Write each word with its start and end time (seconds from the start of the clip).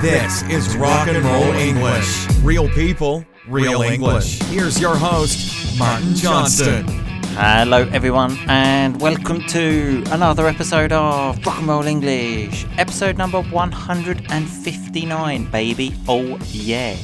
This 0.00 0.42
is 0.44 0.76
Rock 0.78 1.08
and 1.08 1.22
Roll 1.22 1.52
English. 1.52 2.26
Real 2.38 2.70
people, 2.70 3.22
real 3.46 3.82
English. 3.82 4.40
Here's 4.44 4.80
your 4.80 4.96
host, 4.96 5.78
Martin 5.78 6.14
Johnston. 6.14 6.86
Hello, 7.36 7.86
everyone, 7.92 8.38
and 8.48 8.98
welcome 8.98 9.42
to 9.48 10.02
another 10.10 10.46
episode 10.46 10.92
of 10.92 11.44
Rock 11.44 11.58
and 11.58 11.68
Roll 11.68 11.86
English, 11.86 12.64
episode 12.78 13.18
number 13.18 13.42
159, 13.42 15.50
baby. 15.50 15.94
Oh, 16.08 16.38
yeah. 16.46 16.96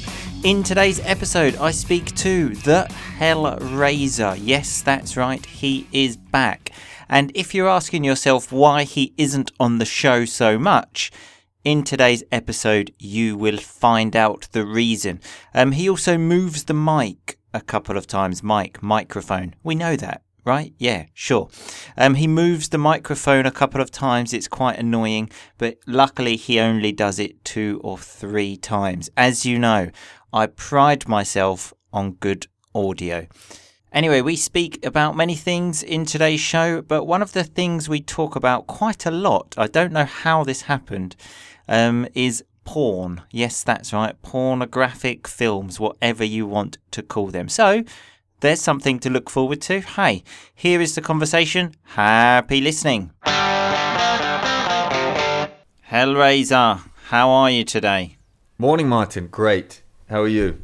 In 0.42 0.62
today's 0.62 1.00
episode, 1.00 1.56
I 1.56 1.72
speak 1.72 2.14
to 2.14 2.54
the 2.54 2.86
Hellraiser. 3.18 4.38
Yes, 4.40 4.80
that's 4.80 5.18
right, 5.18 5.44
he 5.44 5.86
is 5.92 6.16
back. 6.16 6.70
And 7.10 7.30
if 7.34 7.54
you're 7.54 7.68
asking 7.68 8.04
yourself 8.04 8.50
why 8.50 8.84
he 8.84 9.12
isn't 9.18 9.52
on 9.60 9.76
the 9.76 9.84
show 9.84 10.24
so 10.24 10.58
much, 10.58 11.12
in 11.66 11.82
today's 11.82 12.22
episode, 12.30 12.94
you 12.96 13.36
will 13.36 13.56
find 13.56 14.14
out 14.14 14.46
the 14.52 14.64
reason. 14.64 15.20
Um, 15.52 15.72
he 15.72 15.90
also 15.90 16.16
moves 16.16 16.66
the 16.66 16.74
mic 16.74 17.40
a 17.52 17.60
couple 17.60 17.96
of 17.96 18.06
times. 18.06 18.40
Mic, 18.40 18.80
microphone. 18.84 19.52
We 19.64 19.74
know 19.74 19.96
that, 19.96 20.22
right? 20.44 20.72
Yeah, 20.78 21.06
sure. 21.12 21.48
Um, 21.96 22.14
he 22.14 22.28
moves 22.28 22.68
the 22.68 22.78
microphone 22.78 23.46
a 23.46 23.50
couple 23.50 23.80
of 23.80 23.90
times. 23.90 24.32
It's 24.32 24.46
quite 24.46 24.78
annoying, 24.78 25.28
but 25.58 25.78
luckily 25.88 26.36
he 26.36 26.60
only 26.60 26.92
does 26.92 27.18
it 27.18 27.44
two 27.44 27.80
or 27.82 27.98
three 27.98 28.56
times. 28.56 29.10
As 29.16 29.44
you 29.44 29.58
know, 29.58 29.90
I 30.32 30.46
pride 30.46 31.08
myself 31.08 31.74
on 31.92 32.12
good 32.12 32.46
audio. 32.76 33.26
Anyway, 33.92 34.20
we 34.20 34.36
speak 34.36 34.84
about 34.86 35.16
many 35.16 35.34
things 35.34 35.82
in 35.82 36.04
today's 36.04 36.38
show, 36.38 36.80
but 36.82 37.06
one 37.06 37.22
of 37.22 37.32
the 37.32 37.42
things 37.42 37.88
we 37.88 38.00
talk 38.00 38.36
about 38.36 38.68
quite 38.68 39.04
a 39.04 39.10
lot, 39.10 39.54
I 39.56 39.66
don't 39.66 39.92
know 39.92 40.04
how 40.04 40.44
this 40.44 40.62
happened, 40.62 41.16
um, 41.68 42.06
is 42.14 42.44
porn. 42.64 43.22
Yes, 43.30 43.62
that's 43.62 43.92
right, 43.92 44.20
pornographic 44.22 45.26
films, 45.26 45.80
whatever 45.80 46.24
you 46.24 46.46
want 46.46 46.78
to 46.90 47.02
call 47.02 47.28
them. 47.28 47.48
So, 47.48 47.84
there's 48.40 48.60
something 48.60 48.98
to 49.00 49.10
look 49.10 49.30
forward 49.30 49.60
to. 49.62 49.80
Hey, 49.80 50.22
here 50.54 50.80
is 50.80 50.94
the 50.94 51.00
conversation. 51.00 51.74
Happy 51.84 52.60
listening. 52.60 53.12
Hellraiser, 55.90 56.80
how 57.08 57.30
are 57.30 57.50
you 57.50 57.64
today? 57.64 58.18
Morning, 58.58 58.88
Martin. 58.88 59.28
Great. 59.28 59.82
How 60.08 60.22
are 60.22 60.28
you? 60.28 60.62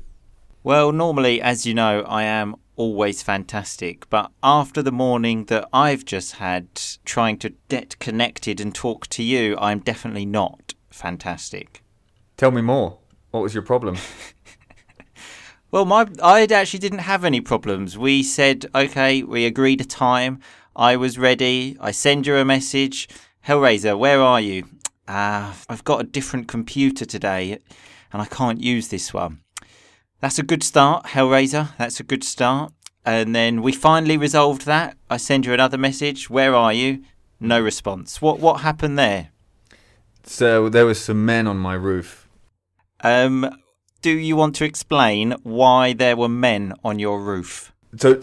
Well, 0.62 0.92
normally, 0.92 1.40
as 1.40 1.66
you 1.66 1.74
know, 1.74 2.02
I 2.02 2.24
am 2.24 2.56
always 2.76 3.22
fantastic. 3.22 4.08
But 4.10 4.30
after 4.42 4.82
the 4.82 4.92
morning 4.92 5.44
that 5.46 5.68
I've 5.72 6.04
just 6.04 6.36
had 6.36 6.68
trying 7.04 7.38
to 7.38 7.54
get 7.68 7.98
connected 7.98 8.60
and 8.60 8.74
talk 8.74 9.06
to 9.08 9.22
you, 9.22 9.56
I'm 9.58 9.80
definitely 9.80 10.26
not 10.26 10.61
fantastic. 10.92 11.82
Tell 12.36 12.50
me 12.50 12.62
more. 12.62 12.98
What 13.30 13.42
was 13.42 13.54
your 13.54 13.62
problem? 13.62 13.96
Well, 15.72 15.86
my 15.86 16.06
I 16.22 16.42
actually 16.42 16.80
didn't 16.80 16.98
have 16.98 17.24
any 17.24 17.40
problems. 17.40 17.96
We 17.96 18.22
said, 18.22 18.66
okay, 18.74 19.22
we 19.22 19.46
agreed 19.46 19.80
a 19.80 19.86
time. 19.86 20.40
I 20.76 20.96
was 20.96 21.18
ready. 21.18 21.78
I 21.80 21.92
send 21.92 22.26
you 22.26 22.36
a 22.36 22.44
message. 22.44 23.08
Hellraiser, 23.46 23.98
where 23.98 24.20
are 24.20 24.38
you? 24.38 24.64
Ah, 25.08 25.56
I've 25.70 25.82
got 25.82 26.02
a 26.02 26.04
different 26.04 26.46
computer 26.46 27.06
today 27.06 27.58
and 28.12 28.20
I 28.20 28.26
can't 28.26 28.60
use 28.60 28.88
this 28.88 29.14
one. 29.14 29.40
That's 30.20 30.38
a 30.38 30.42
good 30.42 30.62
start, 30.62 31.06
Hellraiser. 31.06 31.74
That's 31.78 32.00
a 32.00 32.04
good 32.04 32.22
start. 32.22 32.74
And 33.06 33.34
then 33.34 33.62
we 33.62 33.72
finally 33.72 34.18
resolved 34.18 34.66
that. 34.66 34.98
I 35.08 35.16
send 35.16 35.46
you 35.46 35.54
another 35.54 35.78
message. 35.78 36.28
Where 36.28 36.54
are 36.54 36.74
you? 36.74 37.02
No 37.40 37.58
response. 37.58 38.20
What 38.20 38.40
what 38.40 38.60
happened 38.60 38.98
there? 38.98 39.30
So 40.24 40.68
there 40.68 40.86
were 40.86 40.94
some 40.94 41.24
men 41.24 41.46
on 41.46 41.58
my 41.58 41.74
roof. 41.74 42.28
Um, 43.00 43.58
do 44.02 44.10
you 44.10 44.36
want 44.36 44.54
to 44.56 44.64
explain 44.64 45.32
why 45.42 45.92
there 45.92 46.16
were 46.16 46.28
men 46.28 46.74
on 46.84 46.98
your 46.98 47.20
roof? 47.20 47.72
So 47.96 48.22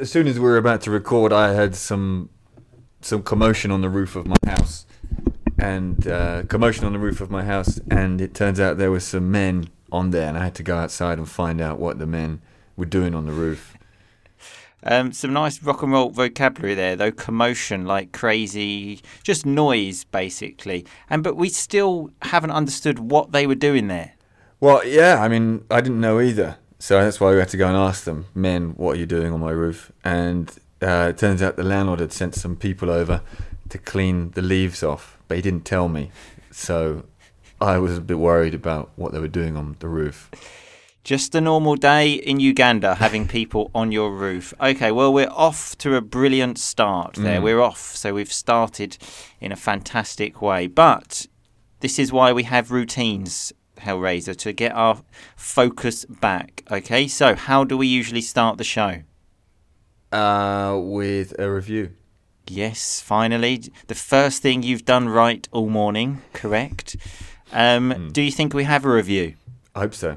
as 0.00 0.10
soon 0.10 0.26
as 0.26 0.38
we 0.38 0.44
were 0.44 0.56
about 0.56 0.82
to 0.82 0.90
record, 0.90 1.32
I 1.32 1.52
had 1.52 1.74
some 1.74 2.30
some 3.00 3.22
commotion 3.22 3.70
on 3.70 3.82
the 3.82 3.90
roof 3.90 4.16
of 4.16 4.26
my 4.26 4.36
house, 4.46 4.86
and 5.58 6.08
uh, 6.08 6.44
commotion 6.44 6.86
on 6.86 6.94
the 6.94 6.98
roof 6.98 7.20
of 7.20 7.30
my 7.30 7.44
house, 7.44 7.78
and 7.90 8.20
it 8.20 8.34
turns 8.34 8.58
out 8.58 8.78
there 8.78 8.90
were 8.90 9.00
some 9.00 9.30
men 9.30 9.68
on 9.92 10.10
there, 10.10 10.28
and 10.28 10.38
I 10.38 10.44
had 10.44 10.54
to 10.56 10.62
go 10.62 10.78
outside 10.78 11.18
and 11.18 11.28
find 11.28 11.60
out 11.60 11.78
what 11.78 11.98
the 11.98 12.06
men 12.06 12.40
were 12.76 12.86
doing 12.86 13.14
on 13.14 13.26
the 13.26 13.32
roof. 13.32 13.76
Um, 14.84 15.12
some 15.12 15.32
nice 15.32 15.62
rock 15.62 15.82
and 15.82 15.92
roll 15.92 16.10
vocabulary 16.10 16.74
there, 16.74 16.94
though. 16.94 17.10
Commotion, 17.10 17.86
like 17.86 18.12
crazy, 18.12 19.00
just 19.22 19.46
noise, 19.46 20.04
basically. 20.04 20.86
And 21.08 21.22
but 21.22 21.36
we 21.36 21.48
still 21.48 22.10
haven't 22.22 22.50
understood 22.50 22.98
what 22.98 23.32
they 23.32 23.46
were 23.46 23.54
doing 23.54 23.88
there. 23.88 24.12
Well, 24.60 24.86
yeah, 24.86 25.22
I 25.22 25.28
mean, 25.28 25.64
I 25.70 25.80
didn't 25.80 26.00
know 26.00 26.20
either. 26.20 26.58
So 26.78 27.02
that's 27.02 27.18
why 27.18 27.32
we 27.32 27.38
had 27.38 27.48
to 27.48 27.56
go 27.56 27.66
and 27.66 27.76
ask 27.76 28.04
them, 28.04 28.26
men, 28.34 28.70
what 28.76 28.96
are 28.96 29.00
you 29.00 29.06
doing 29.06 29.32
on 29.32 29.40
my 29.40 29.52
roof? 29.52 29.90
And 30.04 30.50
uh, 30.82 31.08
it 31.10 31.18
turns 31.18 31.40
out 31.40 31.56
the 31.56 31.62
landlord 31.62 32.00
had 32.00 32.12
sent 32.12 32.34
some 32.34 32.56
people 32.56 32.90
over 32.90 33.22
to 33.70 33.78
clean 33.78 34.32
the 34.32 34.42
leaves 34.42 34.82
off, 34.82 35.18
but 35.26 35.36
he 35.36 35.42
didn't 35.42 35.64
tell 35.64 35.88
me. 35.88 36.10
So 36.50 37.04
I 37.60 37.78
was 37.78 37.96
a 37.96 38.00
bit 38.02 38.18
worried 38.18 38.54
about 38.54 38.90
what 38.96 39.12
they 39.12 39.18
were 39.18 39.28
doing 39.28 39.56
on 39.56 39.76
the 39.78 39.88
roof. 39.88 40.30
Just 41.04 41.34
a 41.34 41.40
normal 41.40 41.76
day 41.76 42.14
in 42.14 42.40
Uganda 42.40 42.94
having 42.94 43.28
people 43.28 43.70
on 43.74 43.92
your 43.92 44.10
roof. 44.10 44.54
Okay, 44.58 44.90
well, 44.90 45.12
we're 45.12 45.28
off 45.28 45.76
to 45.78 45.96
a 45.96 46.00
brilliant 46.00 46.58
start 46.58 47.14
there. 47.16 47.42
We're 47.42 47.60
off. 47.60 47.94
So 47.94 48.14
we've 48.14 48.32
started 48.32 48.96
in 49.38 49.52
a 49.52 49.56
fantastic 49.56 50.40
way. 50.40 50.66
But 50.66 51.26
this 51.80 51.98
is 51.98 52.10
why 52.10 52.32
we 52.32 52.44
have 52.44 52.70
routines, 52.70 53.52
Hellraiser, 53.76 54.34
to 54.38 54.54
get 54.54 54.72
our 54.72 55.02
focus 55.36 56.06
back. 56.06 56.64
Okay, 56.70 57.06
so 57.06 57.34
how 57.34 57.64
do 57.64 57.76
we 57.76 57.86
usually 57.86 58.22
start 58.22 58.56
the 58.56 58.64
show? 58.64 59.02
Uh, 60.10 60.78
with 60.82 61.38
a 61.38 61.50
review. 61.52 61.90
Yes, 62.46 63.02
finally. 63.02 63.62
The 63.88 63.94
first 63.94 64.40
thing 64.40 64.62
you've 64.62 64.86
done 64.86 65.10
right 65.10 65.46
all 65.52 65.68
morning, 65.68 66.22
correct? 66.32 66.96
Um, 67.52 68.10
Do 68.12 68.22
you 68.22 68.30
think 68.30 68.54
we 68.54 68.64
have 68.64 68.86
a 68.86 68.90
review? 68.90 69.34
I 69.74 69.80
hope 69.80 69.94
so. 69.94 70.16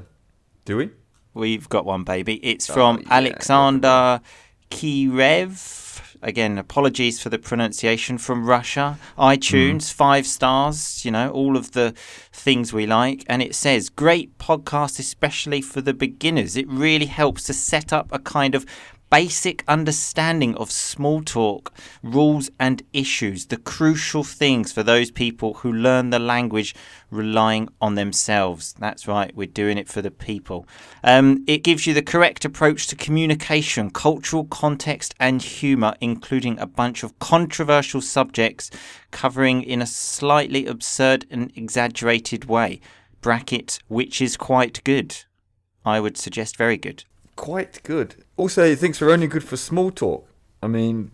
Do 0.68 0.76
we? 0.76 0.90
We've 1.32 1.66
got 1.70 1.86
one, 1.86 2.04
baby. 2.04 2.34
It's 2.44 2.68
Oh, 2.68 2.74
from 2.74 2.98
yeah, 2.98 3.06
Alexander 3.08 4.20
Kirev. 4.70 6.16
Again, 6.20 6.58
apologies 6.58 7.22
for 7.22 7.30
the 7.30 7.38
pronunciation 7.38 8.18
from 8.18 8.44
Russia. 8.44 8.98
iTunes, 9.16 9.76
mm. 9.76 9.92
five 9.94 10.26
stars, 10.26 11.06
you 11.06 11.10
know, 11.10 11.30
all 11.30 11.56
of 11.56 11.72
the 11.72 11.94
things 12.34 12.74
we 12.74 12.84
like. 12.84 13.24
And 13.30 13.40
it 13.40 13.54
says, 13.54 13.88
great 13.88 14.36
podcast, 14.36 14.98
especially 14.98 15.62
for 15.62 15.80
the 15.80 15.94
beginners. 15.94 16.54
It 16.54 16.68
really 16.68 17.06
helps 17.06 17.44
to 17.44 17.54
set 17.54 17.90
up 17.90 18.12
a 18.12 18.18
kind 18.18 18.54
of 18.54 18.66
basic 19.10 19.64
understanding 19.66 20.54
of 20.56 20.70
small 20.70 21.22
talk, 21.22 21.72
rules, 22.02 22.50
and 22.58 22.82
issues, 22.92 23.46
the 23.46 23.56
crucial 23.56 24.22
things 24.22 24.72
for 24.72 24.82
those 24.82 25.10
people 25.10 25.54
who 25.54 25.72
learn 25.72 26.10
the 26.10 26.18
language 26.18 26.74
relying 27.10 27.68
on 27.80 27.94
themselves. 27.94 28.74
That's 28.78 29.08
right, 29.08 29.34
we're 29.34 29.46
doing 29.46 29.78
it 29.78 29.88
for 29.88 30.02
the 30.02 30.10
people. 30.10 30.66
Um, 31.02 31.44
it 31.46 31.64
gives 31.64 31.86
you 31.86 31.94
the 31.94 32.02
correct 32.02 32.44
approach 32.44 32.86
to 32.88 32.96
communication, 32.96 33.90
cultural 33.90 34.44
context, 34.44 35.14
and 35.18 35.42
humour, 35.42 35.94
including 36.00 36.58
a 36.58 36.66
bunch 36.66 37.02
of 37.02 37.18
controversial 37.18 38.00
subjects 38.00 38.70
covering 39.10 39.62
in 39.62 39.80
a 39.80 39.86
slightly 39.86 40.66
absurd 40.66 41.26
and 41.30 41.50
exaggerated 41.56 42.44
way. 42.44 42.80
Bracket, 43.20 43.80
which 43.88 44.20
is 44.20 44.36
quite 44.36 44.84
good. 44.84 45.24
I 45.84 46.00
would 46.00 46.16
suggest 46.16 46.56
very 46.56 46.76
good. 46.76 47.04
Quite 47.38 47.80
good. 47.84 48.16
Also, 48.36 48.68
he 48.68 48.74
thinks 48.74 49.00
we're 49.00 49.12
only 49.12 49.28
good 49.28 49.44
for 49.44 49.56
small 49.56 49.92
talk. 49.92 50.28
I 50.60 50.66
mean, 50.66 51.12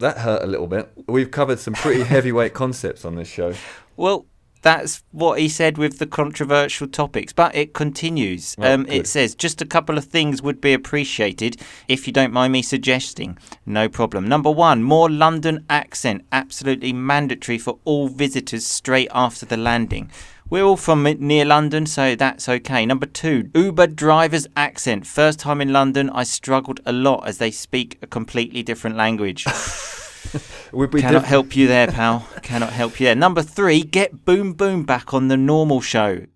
that 0.00 0.18
hurt 0.18 0.42
a 0.42 0.46
little 0.46 0.66
bit. 0.66 0.90
We've 1.06 1.30
covered 1.30 1.60
some 1.60 1.72
pretty 1.72 2.02
heavyweight 2.14 2.52
concepts 2.52 3.04
on 3.04 3.14
this 3.14 3.28
show. 3.28 3.54
Well, 3.96 4.26
that's 4.62 5.04
what 5.12 5.38
he 5.38 5.48
said 5.48 5.78
with 5.78 6.00
the 6.00 6.06
controversial 6.06 6.88
topics, 6.88 7.32
but 7.32 7.54
it 7.54 7.74
continues. 7.74 8.56
Oh, 8.58 8.74
um, 8.74 8.86
it 8.88 9.06
says 9.06 9.36
just 9.36 9.62
a 9.62 9.66
couple 9.66 9.96
of 9.96 10.06
things 10.06 10.42
would 10.42 10.60
be 10.60 10.72
appreciated 10.72 11.62
if 11.86 12.08
you 12.08 12.12
don't 12.12 12.32
mind 12.32 12.52
me 12.52 12.60
suggesting. 12.60 13.38
No 13.64 13.88
problem. 13.88 14.26
Number 14.26 14.50
one, 14.50 14.82
more 14.82 15.08
London 15.08 15.64
accent, 15.70 16.26
absolutely 16.32 16.92
mandatory 16.92 17.58
for 17.58 17.78
all 17.84 18.08
visitors 18.08 18.66
straight 18.66 19.08
after 19.14 19.46
the 19.46 19.56
landing. 19.56 20.10
We're 20.48 20.62
all 20.62 20.76
from 20.76 21.02
near 21.02 21.44
London, 21.44 21.86
so 21.86 22.14
that's 22.14 22.48
okay. 22.48 22.86
Number 22.86 23.06
two, 23.06 23.50
Uber 23.52 23.88
driver's 23.88 24.46
accent. 24.56 25.04
First 25.04 25.40
time 25.40 25.60
in 25.60 25.72
London, 25.72 26.08
I 26.10 26.22
struggled 26.22 26.80
a 26.86 26.92
lot 26.92 27.26
as 27.26 27.38
they 27.38 27.50
speak 27.50 27.98
a 28.00 28.06
completely 28.06 28.62
different 28.62 28.96
language. 28.96 29.44
We'd 30.72 30.92
Cannot 30.92 31.24
help 31.24 31.56
you 31.56 31.66
there, 31.66 31.88
pal. 31.88 32.28
Cannot 32.42 32.72
help 32.72 33.00
you 33.00 33.06
there. 33.06 33.16
Number 33.16 33.42
three, 33.42 33.82
get 33.82 34.24
Boom 34.24 34.52
Boom 34.52 34.84
back 34.84 35.12
on 35.12 35.26
the 35.26 35.36
normal 35.36 35.80
show. 35.80 36.26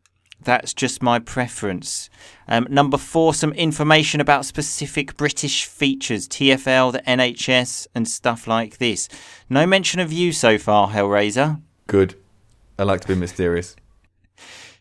That's 0.42 0.74
just 0.74 1.02
my 1.02 1.20
preference. 1.20 2.10
Um, 2.48 2.66
number 2.68 2.98
four, 2.98 3.32
some 3.32 3.52
information 3.52 4.20
about 4.20 4.44
specific 4.44 5.16
British 5.16 5.66
features, 5.66 6.26
TFL, 6.26 6.92
the 6.92 7.02
NHS, 7.02 7.86
and 7.94 8.08
stuff 8.08 8.48
like 8.48 8.78
this. 8.78 9.08
No 9.48 9.66
mention 9.66 10.00
of 10.00 10.12
you 10.12 10.32
so 10.32 10.58
far, 10.58 10.88
Hellraiser. 10.88 11.62
Good. 11.86 12.16
I 12.76 12.82
like 12.82 13.02
to 13.02 13.08
be 13.08 13.14
mysterious. 13.14 13.76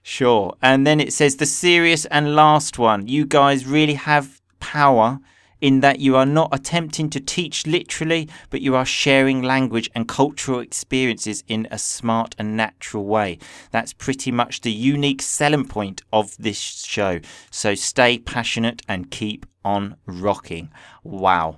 Sure. 0.01 0.55
And 0.61 0.87
then 0.87 0.99
it 0.99 1.13
says 1.13 1.35
the 1.35 1.45
serious 1.45 2.05
and 2.05 2.35
last 2.35 2.79
one. 2.79 3.07
You 3.07 3.25
guys 3.25 3.65
really 3.65 3.95
have 3.95 4.41
power 4.59 5.19
in 5.61 5.81
that 5.81 5.99
you 5.99 6.15
are 6.15 6.25
not 6.25 6.49
attempting 6.53 7.09
to 7.09 7.19
teach 7.19 7.67
literally, 7.67 8.29
but 8.49 8.61
you 8.61 8.75
are 8.75 8.85
sharing 8.85 9.41
language 9.41 9.89
and 9.93 10.07
cultural 10.07 10.59
experiences 10.59 11.43
in 11.47 11.67
a 11.69 11.77
smart 11.77 12.35
and 12.39 12.55
natural 12.55 13.05
way. 13.05 13.37
That's 13.71 13.93
pretty 13.93 14.31
much 14.31 14.61
the 14.61 14.71
unique 14.71 15.21
selling 15.21 15.65
point 15.65 16.01
of 16.13 16.35
this 16.37 16.59
show. 16.59 17.19
So 17.51 17.75
stay 17.75 18.19
passionate 18.19 18.81
and 18.87 19.11
keep 19.11 19.45
on 19.65 19.97
rocking. 20.05 20.71
Wow. 21.03 21.57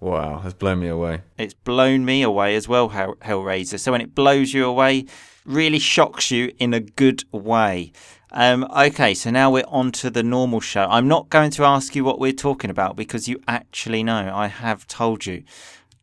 Wow, 0.00 0.38
has 0.38 0.54
blown 0.54 0.80
me 0.80 0.88
away. 0.88 1.22
It's 1.36 1.52
blown 1.54 2.04
me 2.06 2.22
away 2.22 2.56
as 2.56 2.66
well, 2.66 2.88
Hell- 2.88 3.16
Hellraiser. 3.16 3.78
So 3.78 3.92
when 3.92 4.00
it 4.00 4.14
blows 4.14 4.54
you 4.54 4.64
away, 4.64 5.04
really 5.44 5.78
shocks 5.78 6.30
you 6.30 6.52
in 6.58 6.72
a 6.72 6.80
good 6.80 7.24
way. 7.32 7.92
Um, 8.32 8.64
okay, 8.74 9.12
so 9.12 9.30
now 9.30 9.50
we're 9.50 9.64
on 9.68 9.92
to 9.92 10.08
the 10.08 10.22
normal 10.22 10.60
show. 10.60 10.86
I'm 10.88 11.08
not 11.08 11.28
going 11.28 11.50
to 11.52 11.64
ask 11.64 11.94
you 11.96 12.04
what 12.04 12.18
we're 12.18 12.32
talking 12.32 12.70
about 12.70 12.96
because 12.96 13.28
you 13.28 13.40
actually 13.46 14.02
know. 14.02 14.32
I 14.34 14.46
have 14.46 14.86
told 14.86 15.26
you. 15.26 15.42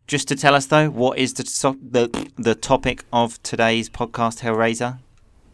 Just 0.07 0.27
to 0.29 0.35
tell 0.35 0.53
us 0.53 0.67
though, 0.67 0.89
what 0.89 1.17
is 1.17 1.33
the 1.33 1.45
so- 1.45 1.77
the 1.81 2.29
the 2.37 2.53
topic 2.55 3.03
of 3.11 3.41
today's 3.43 3.89
podcast, 3.89 4.41
Hellraiser? 4.41 4.99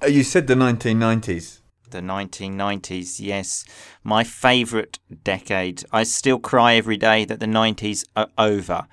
Uh, 0.03 0.07
You 0.07 0.23
said 0.23 0.47
the 0.47 0.55
1990s. 0.55 1.59
The 1.93 2.01
1990s, 2.01 3.19
yes, 3.19 3.63
my 4.03 4.23
favourite 4.23 4.97
decade. 5.23 5.83
I 5.91 6.03
still 6.03 6.39
cry 6.39 6.73
every 6.73 6.97
day 6.97 7.23
that 7.23 7.39
the 7.39 7.45
90s 7.45 8.03
are 8.15 8.27
over. 8.37 8.87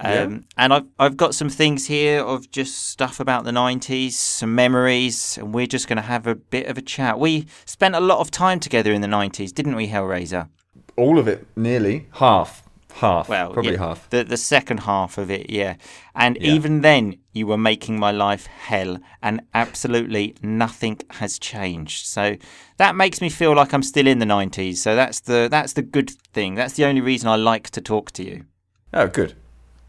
Um, 0.00 0.10
Yeah. 0.10 0.38
And 0.58 0.72
I've 0.74 0.86
I've 0.98 1.16
got 1.16 1.34
some 1.34 1.48
things 1.48 1.86
here 1.86 2.20
of 2.22 2.50
just 2.50 2.88
stuff 2.88 3.18
about 3.18 3.44
the 3.44 3.50
90s, 3.50 4.12
some 4.12 4.54
memories, 4.54 5.38
and 5.38 5.54
we're 5.54 5.66
just 5.66 5.88
going 5.88 5.96
to 5.96 6.02
have 6.02 6.26
a 6.26 6.34
bit 6.34 6.66
of 6.66 6.76
a 6.76 6.82
chat. 6.82 7.18
We 7.18 7.46
spent 7.64 7.94
a 7.94 8.00
lot 8.00 8.18
of 8.20 8.30
time 8.30 8.60
together 8.60 8.92
in 8.92 9.00
the 9.00 9.08
90s, 9.08 9.52
didn't 9.52 9.74
we, 9.74 9.88
Hellraiser? 9.88 10.48
All 10.96 11.18
of 11.18 11.26
it, 11.28 11.46
nearly 11.56 12.08
half, 12.12 12.62
half, 13.00 13.28
Well, 13.28 13.52
probably 13.52 13.72
yeah, 13.72 13.78
half. 13.78 14.08
The 14.10 14.24
the 14.24 14.36
second 14.36 14.80
half 14.80 15.18
of 15.18 15.30
it, 15.30 15.50
yeah. 15.50 15.74
And 16.14 16.36
Yeah. 16.40 16.52
even 16.54 16.80
then, 16.82 17.16
you 17.32 17.46
were 17.46 17.58
making 17.58 17.98
my 17.98 18.10
life 18.12 18.46
hell, 18.46 18.98
and 19.22 19.40
absolutely 19.54 20.34
nothing 20.42 21.00
has 21.20 21.38
changed. 21.38 22.06
So 22.06 22.36
that 22.76 22.94
makes 22.94 23.20
me 23.20 23.28
feel 23.28 23.54
like 23.54 23.72
I'm 23.72 23.82
still 23.82 24.06
in 24.06 24.18
the 24.18 24.26
'90s. 24.26 24.76
So 24.78 24.94
that's 24.96 25.20
the 25.20 25.48
that's 25.50 25.72
the 25.74 25.82
good 25.82 26.10
thing. 26.32 26.54
That's 26.54 26.74
the 26.74 26.84
only 26.84 27.00
reason 27.00 27.28
I 27.28 27.36
like 27.36 27.70
to 27.70 27.80
talk 27.80 28.10
to 28.12 28.22
you. 28.24 28.44
Oh, 28.92 29.06
good. 29.06 29.34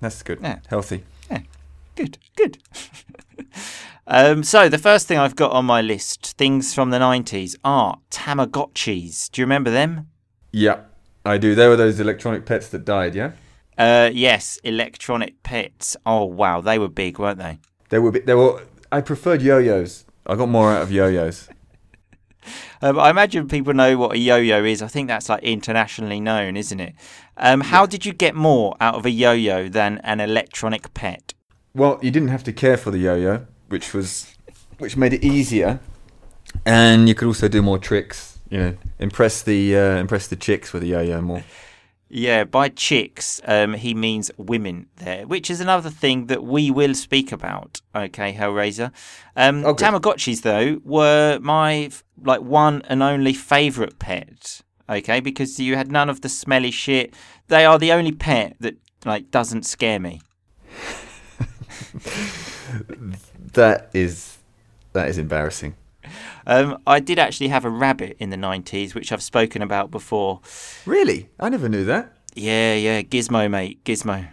That's 0.01 0.23
good. 0.23 0.39
Yeah. 0.41 0.59
Healthy. 0.67 1.03
Yeah. 1.29 1.41
Good, 1.95 2.17
good. 2.37 2.57
um, 4.07 4.43
so 4.43 4.69
the 4.69 4.77
first 4.77 5.07
thing 5.07 5.17
I've 5.17 5.35
got 5.35 5.51
on 5.51 5.65
my 5.65 5.81
list, 5.81 6.35
things 6.37 6.73
from 6.73 6.89
the 6.91 6.99
'90s, 6.99 7.55
are 7.63 7.97
Tamagotchis. 8.09 9.29
Do 9.31 9.41
you 9.41 9.45
remember 9.45 9.69
them? 9.71 10.07
Yeah, 10.51 10.81
I 11.25 11.37
do. 11.37 11.55
They 11.55 11.67
were 11.67 11.75
those 11.75 11.99
electronic 11.99 12.45
pets 12.45 12.69
that 12.69 12.85
died. 12.85 13.15
Yeah, 13.15 13.31
Uh, 13.77 14.09
yes, 14.13 14.57
electronic 14.63 15.41
pets. 15.43 15.95
Oh 16.05 16.25
wow, 16.25 16.61
they 16.61 16.79
were 16.79 16.87
big, 16.89 17.19
weren't 17.19 17.39
they? 17.39 17.59
they 17.89 17.99
were. 17.99 18.11
They 18.11 18.33
were. 18.35 18.63
I 18.91 19.01
preferred 19.01 19.41
yo-yos. 19.41 20.05
I 20.25 20.35
got 20.35 20.49
more 20.49 20.71
out 20.71 20.81
of 20.81 20.91
yo-yos. 20.91 21.49
Um, 22.81 22.97
I 22.97 23.09
imagine 23.09 23.49
people 23.49 23.73
know 23.73 23.97
what 23.97 24.13
a 24.13 24.17
yo-yo 24.17 24.63
is. 24.63 24.81
I 24.81 24.87
think 24.87 25.09
that's 25.09 25.27
like 25.27 25.43
internationally 25.43 26.21
known, 26.21 26.55
isn't 26.55 26.79
it? 26.79 26.95
Um, 27.35 27.59
how 27.59 27.85
did 27.85 28.05
you 28.05 28.13
get 28.13 28.33
more 28.33 28.75
out 28.79 28.95
of 28.95 29.05
a 29.05 29.09
yo-yo 29.11 29.67
than 29.67 29.97
an 29.99 30.21
electronic 30.21 30.93
pet? 30.93 31.33
Well, 31.75 31.99
you 32.01 32.09
didn't 32.09 32.29
have 32.29 32.43
to 32.45 32.53
care 32.53 32.77
for 32.77 32.91
the 32.91 32.97
yo-yo, 32.97 33.45
which 33.67 33.93
was, 33.93 34.33
which 34.77 34.95
made 34.95 35.11
it 35.13 35.23
easier, 35.23 35.81
and 36.65 37.09
you 37.09 37.13
could 37.13 37.27
also 37.27 37.49
do 37.49 37.61
more 37.61 37.77
tricks. 37.77 38.28
You 38.49 38.57
know, 38.59 38.77
impress 38.99 39.41
the 39.43 39.77
uh, 39.77 39.97
impress 39.97 40.27
the 40.27 40.35
chicks 40.35 40.73
with 40.73 40.81
the 40.81 40.89
yo-yo 40.89 41.21
more. 41.21 41.43
Yeah, 42.11 42.43
by 42.43 42.69
chicks, 42.69 43.39
um, 43.45 43.75
he 43.75 43.93
means 43.93 44.31
women 44.35 44.87
there, 44.95 45.27
which 45.27 45.51
is 45.51 45.61
another 45.61 45.91
thing 45.91 46.25
that 46.25 46.43
we 46.43 46.71
will 46.71 46.95
speak 46.95 47.31
about. 47.31 47.81
Okay, 47.93 48.33
Hellraiser. 48.33 48.91
Um, 49.35 49.63
Okay. 49.63 49.85
Tamagotchis, 49.85 50.41
though, 50.41 50.81
were 50.83 51.37
my 51.39 51.91
like 52.23 52.41
one 52.41 52.81
and 52.89 53.03
only 53.03 53.33
favourite 53.33 53.99
pet. 53.99 54.61
Okay, 54.89 55.19
because 55.19 55.59
you 55.59 55.75
had 55.75 55.91
none 55.91 56.09
of 56.09 56.21
the 56.21 56.29
smelly 56.29 56.71
shit. 56.71 57.13
They 57.47 57.63
are 57.63 57.77
the 57.77 57.91
only 57.91 58.11
pet 58.11 58.55
that 58.59 58.77
like 59.05 59.29
doesn't 59.29 59.65
scare 59.67 59.99
me. 59.99 60.21
That 63.53 63.89
is, 63.93 64.37
that 64.93 65.09
is 65.09 65.17
embarrassing. 65.17 65.75
Um, 66.47 66.81
I 66.87 66.99
did 66.99 67.19
actually 67.19 67.49
have 67.49 67.65
a 67.65 67.69
rabbit 67.69 68.17
in 68.19 68.29
the 68.29 68.37
90s, 68.37 68.95
which 68.95 69.11
I've 69.11 69.21
spoken 69.21 69.61
about 69.61 69.91
before. 69.91 70.41
Really, 70.85 71.29
I 71.39 71.49
never 71.49 71.69
knew 71.69 71.85
that. 71.85 72.13
Yeah, 72.35 72.75
yeah, 72.75 73.01
Gizmo, 73.01 73.49
mate, 73.49 73.83
Gizmo. 73.83 74.27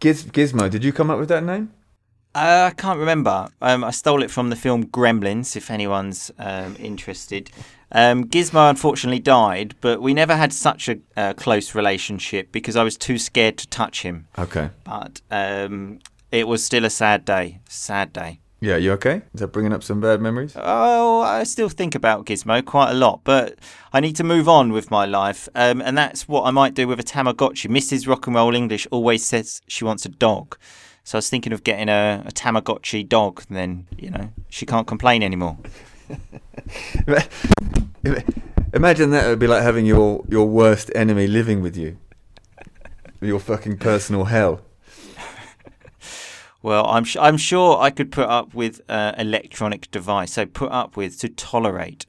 Giz- 0.00 0.24
Gizmo, 0.24 0.70
did 0.70 0.84
you 0.84 0.92
come 0.92 1.10
up 1.10 1.18
with 1.18 1.28
that 1.28 1.44
name? 1.44 1.72
Uh, 2.34 2.70
I 2.72 2.74
can't 2.74 2.98
remember. 2.98 3.48
Um, 3.60 3.84
I 3.84 3.90
stole 3.90 4.22
it 4.22 4.30
from 4.30 4.48
the 4.50 4.56
film 4.56 4.86
Gremlins, 4.86 5.54
if 5.54 5.70
anyone's 5.70 6.30
um, 6.38 6.76
interested. 6.78 7.50
Um, 7.92 8.24
Gizmo 8.24 8.70
unfortunately 8.70 9.18
died, 9.18 9.74
but 9.82 10.00
we 10.00 10.14
never 10.14 10.34
had 10.34 10.52
such 10.52 10.88
a 10.88 10.98
uh, 11.16 11.34
close 11.34 11.74
relationship 11.74 12.50
because 12.50 12.74
I 12.74 12.84
was 12.84 12.96
too 12.96 13.18
scared 13.18 13.58
to 13.58 13.68
touch 13.68 14.02
him. 14.02 14.28
Okay. 14.38 14.70
But 14.84 15.20
um, 15.30 15.98
it 16.30 16.48
was 16.48 16.64
still 16.64 16.86
a 16.86 16.90
sad 16.90 17.26
day. 17.26 17.60
Sad 17.68 18.14
day. 18.14 18.40
Yeah, 18.62 18.76
you 18.76 18.92
okay? 18.92 19.22
Is 19.34 19.40
that 19.40 19.48
bringing 19.48 19.72
up 19.72 19.82
some 19.82 20.00
bad 20.00 20.20
memories? 20.20 20.54
Oh, 20.56 21.20
I 21.20 21.42
still 21.42 21.68
think 21.68 21.96
about 21.96 22.26
Gizmo 22.26 22.64
quite 22.64 22.92
a 22.92 22.94
lot, 22.94 23.22
but 23.24 23.58
I 23.92 23.98
need 23.98 24.14
to 24.16 24.24
move 24.24 24.48
on 24.48 24.72
with 24.72 24.88
my 24.88 25.04
life, 25.04 25.48
um, 25.56 25.82
and 25.82 25.98
that's 25.98 26.28
what 26.28 26.44
I 26.44 26.52
might 26.52 26.74
do 26.74 26.86
with 26.86 27.00
a 27.00 27.02
Tamagotchi. 27.02 27.68
Mrs. 27.68 28.06
Rock 28.06 28.28
and 28.28 28.36
Roll 28.36 28.54
English 28.54 28.86
always 28.92 29.24
says 29.24 29.62
she 29.66 29.84
wants 29.84 30.06
a 30.06 30.10
dog, 30.10 30.56
so 31.02 31.16
I 31.16 31.18
was 31.18 31.28
thinking 31.28 31.52
of 31.52 31.64
getting 31.64 31.88
a, 31.88 32.22
a 32.24 32.30
Tamagotchi 32.30 33.08
dog. 33.08 33.42
And 33.48 33.56
then 33.56 33.88
you 33.98 34.10
know 34.10 34.30
she 34.48 34.64
can't 34.64 34.86
complain 34.86 35.24
anymore. 35.24 35.58
Imagine 38.72 39.10
that 39.10 39.26
it 39.26 39.28
would 39.28 39.40
be 39.40 39.48
like 39.48 39.64
having 39.64 39.86
your 39.86 40.24
your 40.28 40.46
worst 40.46 40.88
enemy 40.94 41.26
living 41.26 41.62
with 41.62 41.76
you. 41.76 41.98
Your 43.20 43.40
fucking 43.40 43.78
personal 43.78 44.26
hell. 44.26 44.60
Well, 46.62 46.86
I'm 46.86 47.04
sh- 47.04 47.16
I'm 47.20 47.36
sure 47.36 47.80
I 47.80 47.90
could 47.90 48.12
put 48.12 48.28
up 48.28 48.54
with 48.54 48.80
uh, 48.88 49.12
electronic 49.18 49.90
device. 49.90 50.32
So 50.32 50.46
put 50.46 50.70
up 50.70 50.96
with 50.96 51.18
to 51.20 51.28
tolerate. 51.28 52.06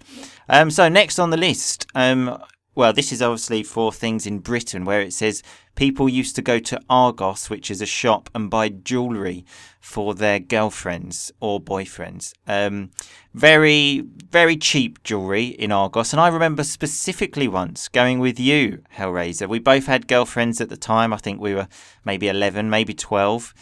Um, 0.48 0.70
so 0.70 0.90
next 0.90 1.20
on 1.20 1.32
the 1.32 1.38
list, 1.38 1.88
um, 1.96 2.38
well, 2.76 2.94
this 2.94 3.12
is 3.12 3.22
obviously 3.22 3.64
for 3.64 3.92
things 3.92 4.26
in 4.26 4.40
Britain 4.40 4.84
where 4.86 5.02
it 5.02 5.14
says 5.14 5.44
people 5.76 6.10
used 6.10 6.36
to 6.36 6.42
go 6.42 6.60
to 6.60 6.82
Argos, 6.90 7.50
which 7.50 7.70
is 7.70 7.82
a 7.82 7.86
shop, 7.86 8.30
and 8.34 8.50
buy 8.50 8.70
jewellery 8.70 9.46
for 9.80 10.14
their 10.16 10.40
girlfriends 10.40 11.32
or 11.40 11.60
boyfriends. 11.60 12.34
Um, 12.48 12.92
very 13.34 14.04
very 14.32 14.58
cheap 14.58 15.04
jewellery 15.04 15.46
in 15.46 15.72
Argos, 15.72 16.14
and 16.14 16.20
I 16.20 16.28
remember 16.28 16.64
specifically 16.64 17.48
once 17.48 17.88
going 17.88 18.20
with 18.20 18.40
you, 18.40 18.84
Hellraiser. 18.98 19.50
We 19.50 19.60
both 19.60 19.88
had 19.88 20.08
girlfriends 20.08 20.62
at 20.62 20.70
the 20.70 20.78
time. 20.78 21.12
I 21.12 21.18
think 21.18 21.42
we 21.42 21.56
were 21.56 21.68
maybe 22.06 22.28
eleven, 22.28 22.70
maybe 22.70 22.94
twelve. 22.94 23.54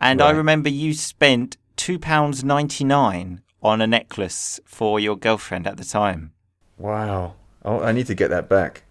And 0.00 0.22
I 0.22 0.30
remember 0.30 0.68
you 0.68 0.94
spent 0.94 1.56
£2.99 1.76 3.40
on 3.62 3.80
a 3.80 3.86
necklace 3.86 4.60
for 4.64 5.00
your 5.00 5.16
girlfriend 5.16 5.66
at 5.66 5.76
the 5.76 5.84
time. 5.84 6.32
Wow. 6.76 7.34
Oh, 7.64 7.80
I 7.80 7.92
need 7.92 8.06
to 8.06 8.14
get 8.14 8.30
that 8.30 8.48
back. 8.48 8.84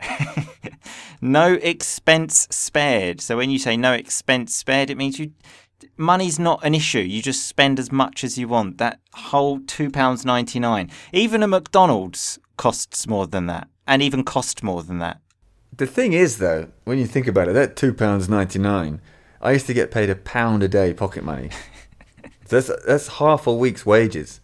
No 1.24 1.54
expense 1.54 2.46
spared. 2.50 3.22
So 3.22 3.38
when 3.38 3.48
you 3.48 3.58
say 3.58 3.78
no 3.78 3.94
expense 3.94 4.54
spared, 4.54 4.90
it 4.90 4.98
means 4.98 5.18
you 5.18 5.32
money's 5.96 6.38
not 6.38 6.62
an 6.62 6.74
issue. 6.74 6.98
You 6.98 7.22
just 7.22 7.46
spend 7.46 7.78
as 7.78 7.90
much 7.90 8.24
as 8.24 8.36
you 8.36 8.46
want. 8.46 8.76
That 8.76 9.00
whole 9.14 9.60
£2.99. 9.60 10.90
Even 11.14 11.42
a 11.42 11.48
McDonald's 11.48 12.38
costs 12.58 13.06
more 13.06 13.26
than 13.26 13.46
that. 13.46 13.68
And 13.86 14.02
even 14.02 14.22
cost 14.22 14.62
more 14.62 14.82
than 14.82 14.98
that. 14.98 15.22
The 15.74 15.86
thing 15.86 16.12
is, 16.12 16.36
though, 16.36 16.68
when 16.84 16.98
you 16.98 17.06
think 17.06 17.26
about 17.26 17.48
it, 17.48 17.54
that 17.54 17.74
two 17.74 17.94
pounds 17.94 18.28
ninety 18.28 18.58
nine. 18.58 19.00
I 19.44 19.52
used 19.52 19.66
to 19.66 19.74
get 19.74 19.90
paid 19.90 20.10
a 20.10 20.16
pound 20.16 20.62
a 20.62 20.68
day 20.68 20.92
pocket 20.94 21.22
money. 21.22 21.50
so 22.46 22.60
that's 22.60 22.84
that's 22.84 23.08
half 23.08 23.46
a 23.46 23.54
week's 23.54 23.86
wages. 23.86 24.40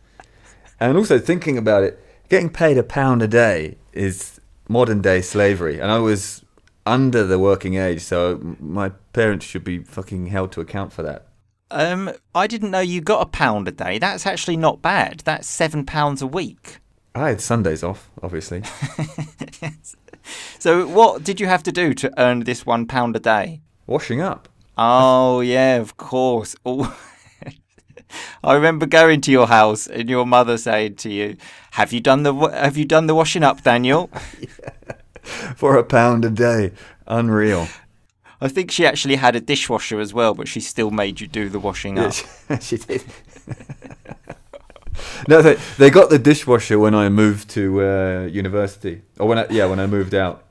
And 0.79 0.97
also 0.97 1.19
thinking 1.19 1.59
about 1.59 1.83
it, 1.83 2.03
getting 2.29 2.51
paid 2.51 2.79
a 2.79 2.83
pound 2.83 3.23
a 3.23 3.29
day 3.29 3.77
is 3.93 4.41
modern 4.69 5.03
day 5.03 5.21
slavery, 5.21 5.81
and 5.81 5.91
I 5.91 5.99
was 5.99 6.45
under 6.87 7.25
the 7.25 7.39
working 7.39 7.75
age, 7.75 8.01
so 8.01 8.57
my 8.61 8.91
parents 9.13 9.45
should 9.45 9.65
be 9.65 9.81
fucking 9.81 10.27
held 10.27 10.53
to 10.53 10.61
account 10.61 10.93
for 10.93 11.03
that. 11.03 11.27
Um, 11.71 12.11
I 12.35 12.47
didn't 12.47 12.71
know 12.71 12.81
you 12.81 13.01
got 13.01 13.23
a 13.23 13.27
pound 13.27 13.69
a 13.69 13.73
day. 13.73 13.99
That's 13.99 14.27
actually 14.27 14.57
not 14.57 14.81
bad. 14.83 15.21
That's 15.21 15.47
seven 15.47 15.85
pounds 15.85 16.23
a 16.23 16.27
week. 16.27 16.79
I 17.15 17.29
had 17.29 17.41
Sundays 17.41 17.83
off, 17.83 18.11
obviously. 18.23 18.63
So 20.59 20.87
what 20.87 21.25
did 21.25 21.41
you 21.41 21.47
have 21.47 21.63
to 21.65 21.73
do 21.73 21.95
to 21.95 22.13
earn 22.21 22.41
this 22.41 22.67
one 22.67 22.87
pound 22.87 23.17
a 23.17 23.19
day? 23.19 23.63
Washing 23.87 24.21
up. 24.21 24.49
Oh 24.83 25.41
yeah, 25.43 25.77
of 25.77 25.99
course. 25.99 26.57
Oh, 26.65 26.97
I 28.45 28.55
remember 28.55 28.87
going 28.87 29.21
to 29.21 29.31
your 29.31 29.47
house 29.47 29.87
and 29.87 30.09
your 30.09 30.25
mother 30.25 30.57
saying 30.57 30.95
to 30.97 31.11
you, 31.13 31.37
"Have 31.73 31.93
you 31.93 32.01
done 32.01 32.23
the 32.23 32.33
Have 32.35 32.79
you 32.79 32.87
done 32.87 33.07
the 33.07 33.15
washing 33.15 33.43
up, 33.43 33.63
Daniel?" 33.63 34.11
For 35.57 35.77
a 35.77 35.85
pound 35.85 36.25
a 36.25 36.31
day. 36.31 36.73
Unreal. 37.07 37.69
I 38.41 38.49
think 38.49 38.71
she 38.71 38.87
actually 38.87 39.17
had 39.17 39.37
a 39.37 39.41
dishwasher 39.41 40.01
as 40.01 40.15
well, 40.15 40.33
but 40.33 40.49
she 40.49 40.61
still 40.61 40.91
made 40.91 41.21
you 41.21 41.27
do 41.27 41.51
the 41.51 41.59
washing 41.61 41.99
Yeah, 41.99 42.05
up. 42.07 42.15
she, 42.15 42.27
she 42.61 42.77
did. 42.79 43.05
no, 45.29 45.43
they, 45.43 45.57
they 45.77 45.91
got 45.91 46.09
the 46.09 46.19
dishwasher 46.19 46.79
when 46.79 46.95
I 46.95 47.11
moved 47.11 47.51
to 47.51 47.83
uh, 47.83 48.29
university. 48.33 49.03
Or 49.19 49.29
when 49.29 49.39
I, 49.41 49.47
yeah, 49.51 49.67
when 49.67 49.79
I 49.79 49.87
moved 49.87 50.15
out. 50.15 50.45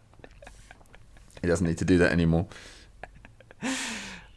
He 1.42 1.48
doesn't 1.48 1.66
need 1.66 1.80
to 1.80 1.86
do 1.86 1.98
that 1.98 2.12
anymore. 2.12 2.46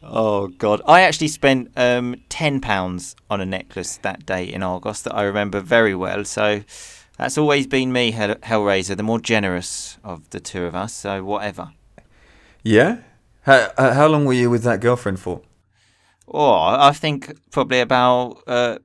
Oh 0.02 0.48
God! 0.48 0.82
I 0.86 1.02
actually 1.02 1.28
spent 1.28 1.70
um, 1.76 2.16
ten 2.28 2.60
pounds 2.60 3.14
on 3.30 3.40
a 3.40 3.46
necklace 3.46 3.98
that 3.98 4.26
day 4.26 4.44
in 4.44 4.62
Argos 4.62 5.02
that 5.02 5.14
I 5.14 5.22
remember 5.22 5.60
very 5.60 5.94
well. 5.94 6.24
So 6.24 6.62
that's 7.18 7.38
always 7.38 7.66
been 7.66 7.92
me, 7.92 8.10
Hell- 8.10 8.34
Hellraiser, 8.36 8.96
the 8.96 9.02
more 9.02 9.20
generous 9.20 9.98
of 10.02 10.28
the 10.30 10.40
two 10.40 10.64
of 10.64 10.74
us. 10.74 10.92
So 10.92 11.22
whatever. 11.22 11.70
Yeah? 12.62 12.98
How, 13.42 13.70
uh, 13.76 13.94
how 13.94 14.06
long 14.06 14.24
were 14.24 14.32
you 14.32 14.50
with 14.50 14.62
that 14.64 14.80
girlfriend 14.80 15.20
for? 15.20 15.42
Oh, 16.28 16.52
I 16.52 16.92
think 16.92 17.36
probably 17.50 17.80
about 17.80 18.42
uh, 18.46 18.78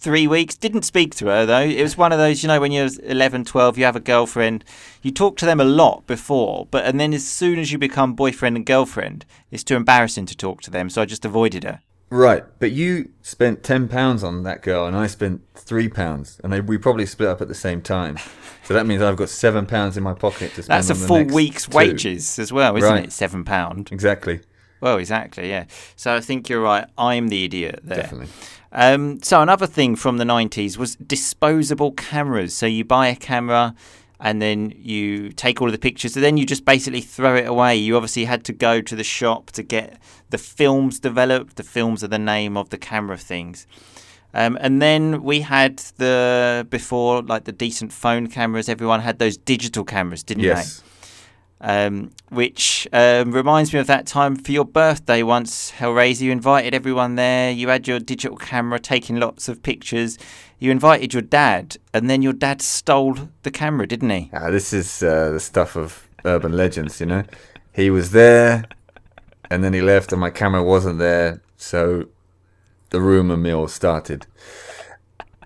three 0.00 0.26
weeks. 0.26 0.56
Didn't 0.56 0.82
speak 0.82 1.14
to 1.16 1.26
her 1.26 1.46
though. 1.46 1.60
It 1.60 1.82
was 1.82 1.96
one 1.96 2.10
of 2.12 2.18
those, 2.18 2.42
you 2.42 2.48
know, 2.48 2.60
when 2.60 2.72
you're 2.72 2.88
11, 3.04 3.44
12, 3.44 3.78
you 3.78 3.84
have 3.84 3.96
a 3.96 4.00
girlfriend, 4.00 4.64
you 5.02 5.10
talk 5.10 5.36
to 5.38 5.46
them 5.46 5.60
a 5.60 5.64
lot 5.64 6.06
before, 6.06 6.66
but 6.70 6.84
and 6.84 6.98
then 6.98 7.12
as 7.12 7.26
soon 7.26 7.58
as 7.58 7.70
you 7.70 7.78
become 7.78 8.14
boyfriend 8.14 8.56
and 8.56 8.66
girlfriend, 8.66 9.24
it's 9.50 9.62
too 9.64 9.76
embarrassing 9.76 10.26
to 10.26 10.36
talk 10.36 10.62
to 10.62 10.70
them. 10.70 10.88
So 10.90 11.02
I 11.02 11.04
just 11.04 11.24
avoided 11.24 11.64
her. 11.64 11.80
Right, 12.12 12.42
but 12.58 12.72
you 12.72 13.10
spent 13.22 13.62
ten 13.62 13.86
pounds 13.86 14.24
on 14.24 14.42
that 14.42 14.62
girl, 14.62 14.84
and 14.84 14.96
I 14.96 15.06
spent 15.06 15.42
three 15.54 15.88
pounds, 15.88 16.40
and 16.42 16.52
they, 16.52 16.60
we 16.60 16.76
probably 16.76 17.06
split 17.06 17.28
up 17.28 17.40
at 17.40 17.46
the 17.46 17.54
same 17.54 17.80
time. 17.80 18.16
So 18.64 18.74
that 18.74 18.84
means 18.84 19.00
I've 19.00 19.14
got 19.16 19.28
seven 19.28 19.64
pounds 19.64 19.96
in 19.96 20.02
my 20.02 20.14
pocket 20.14 20.52
to 20.54 20.62
spend. 20.64 20.76
That's 20.76 20.90
a 20.90 20.94
the 20.94 21.06
full 21.06 21.24
week's 21.26 21.66
two. 21.66 21.76
wages 21.76 22.38
as 22.40 22.52
well, 22.52 22.76
isn't 22.76 22.90
Right. 22.90 23.04
it? 23.04 23.12
Seven 23.12 23.44
pound. 23.44 23.90
Exactly, 23.92 24.40
Well, 24.80 24.98
exactly, 24.98 25.48
yeah. 25.48 25.64
So 25.96 26.14
I 26.14 26.20
think 26.20 26.48
you're 26.48 26.62
right. 26.62 26.86
I'm 26.96 27.28
the 27.28 27.44
idiot 27.44 27.80
there. 27.82 27.98
definitely. 27.98 28.28
Um, 28.72 29.20
so 29.22 29.42
another 29.42 29.66
thing 29.66 29.96
from 29.96 30.16
the 30.18 30.24
90s 30.24 30.76
was 30.76 30.96
disposable 30.96 31.92
cameras. 31.92 32.54
So 32.54 32.66
you 32.66 32.84
buy 32.84 33.08
a 33.08 33.16
camera 33.16 33.74
and 34.20 34.40
then 34.40 34.72
you 34.76 35.30
take 35.30 35.60
all 35.60 35.66
of 35.68 35.72
the 35.72 35.78
pictures 35.78 36.14
and 36.14 36.24
then 36.24 36.36
you 36.36 36.46
just 36.46 36.64
basically 36.64 37.00
throw 37.00 37.34
it 37.36 37.46
away. 37.46 37.74
You 37.76 37.96
obviously 37.96 38.26
had 38.26 38.44
to 38.44 38.52
go 38.52 38.80
to 38.80 38.94
the 38.94 39.02
shop 39.04 39.50
to 39.52 39.62
get 39.62 39.98
the 40.30 40.38
films 40.38 41.00
developed. 41.00 41.56
The 41.56 41.62
films 41.64 42.04
are 42.04 42.08
the 42.08 42.18
name 42.18 42.56
of 42.56 42.70
the 42.70 42.78
camera 42.78 43.16
things. 43.16 43.66
Um, 44.32 44.56
and 44.60 44.80
then 44.80 45.24
we 45.24 45.40
had 45.40 45.78
the 45.96 46.64
before 46.70 47.22
like 47.22 47.44
the 47.44 47.52
decent 47.52 47.92
phone 47.92 48.28
cameras. 48.28 48.68
Everyone 48.68 49.00
had 49.00 49.18
those 49.18 49.36
digital 49.36 49.82
cameras, 49.84 50.22
didn't 50.22 50.44
Yes. 50.44 50.78
they? 50.80 50.86
Um, 51.60 52.10
which 52.30 52.88
um, 52.92 53.32
reminds 53.32 53.72
me 53.72 53.80
of 53.80 53.86
that 53.86 54.06
time 54.06 54.36
for 54.36 54.52
your 54.52 54.64
birthday 54.64 55.22
once, 55.22 55.72
Hellraiser. 55.72 56.22
You 56.22 56.32
invited 56.32 56.74
everyone 56.74 57.16
there. 57.16 57.50
You 57.50 57.68
had 57.68 57.86
your 57.86 58.00
digital 58.00 58.36
camera 58.36 58.78
taking 58.78 59.20
lots 59.20 59.48
of 59.48 59.62
pictures. 59.62 60.18
You 60.58 60.70
invited 60.70 61.12
your 61.12 61.22
dad, 61.22 61.76
and 61.92 62.08
then 62.08 62.22
your 62.22 62.32
dad 62.32 62.62
stole 62.62 63.16
the 63.42 63.50
camera, 63.50 63.86
didn't 63.86 64.10
he? 64.10 64.30
Ah, 64.32 64.50
this 64.50 64.72
is 64.72 65.02
uh, 65.02 65.30
the 65.30 65.40
stuff 65.40 65.76
of 65.76 66.06
urban 66.24 66.52
legends, 66.52 67.00
you 67.00 67.06
know. 67.06 67.24
He 67.72 67.90
was 67.90 68.12
there, 68.12 68.64
and 69.50 69.62
then 69.64 69.72
he 69.72 69.80
left, 69.80 70.12
and 70.12 70.20
my 70.20 70.30
camera 70.30 70.62
wasn't 70.62 70.98
there, 70.98 71.42
so 71.56 72.06
the 72.90 73.00
rumor 73.00 73.36
mill 73.36 73.68
started. 73.68 74.26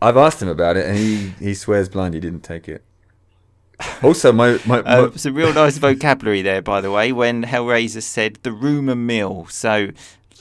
I've 0.02 0.16
asked 0.16 0.42
him 0.42 0.48
about 0.48 0.76
it, 0.76 0.86
and 0.86 0.98
he, 0.98 1.28
he 1.38 1.54
swears 1.54 1.88
blind 1.88 2.14
he 2.14 2.20
didn't 2.20 2.42
take 2.42 2.68
it. 2.68 2.84
Also, 4.02 4.32
my 4.32 4.58
my, 4.66 4.82
my 4.82 4.96
Uh, 4.98 5.10
a 5.24 5.32
real 5.32 5.52
nice 5.52 5.78
vocabulary 5.78 6.42
there, 6.42 6.62
by 6.62 6.80
the 6.80 6.90
way, 6.90 7.12
when 7.12 7.44
Hellraiser 7.44 8.02
said 8.02 8.38
the 8.42 8.52
rumour 8.52 8.94
mill. 8.94 9.46
So, 9.50 9.88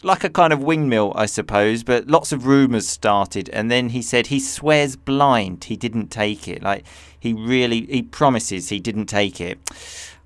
like 0.03 0.23
a 0.23 0.29
kind 0.29 0.53
of 0.53 0.61
windmill, 0.61 1.13
I 1.15 1.25
suppose, 1.25 1.83
but 1.83 2.07
lots 2.07 2.31
of 2.31 2.45
rumours 2.45 2.87
started. 2.87 3.49
And 3.49 3.71
then 3.71 3.89
he 3.89 4.01
said 4.01 4.27
he 4.27 4.39
swears 4.39 4.95
blind 4.95 5.63
he 5.65 5.75
didn't 5.75 6.09
take 6.09 6.47
it. 6.47 6.61
Like, 6.61 6.85
he 7.19 7.33
really, 7.33 7.85
he 7.85 8.01
promises 8.01 8.69
he 8.69 8.79
didn't 8.79 9.07
take 9.07 9.39
it. 9.39 9.57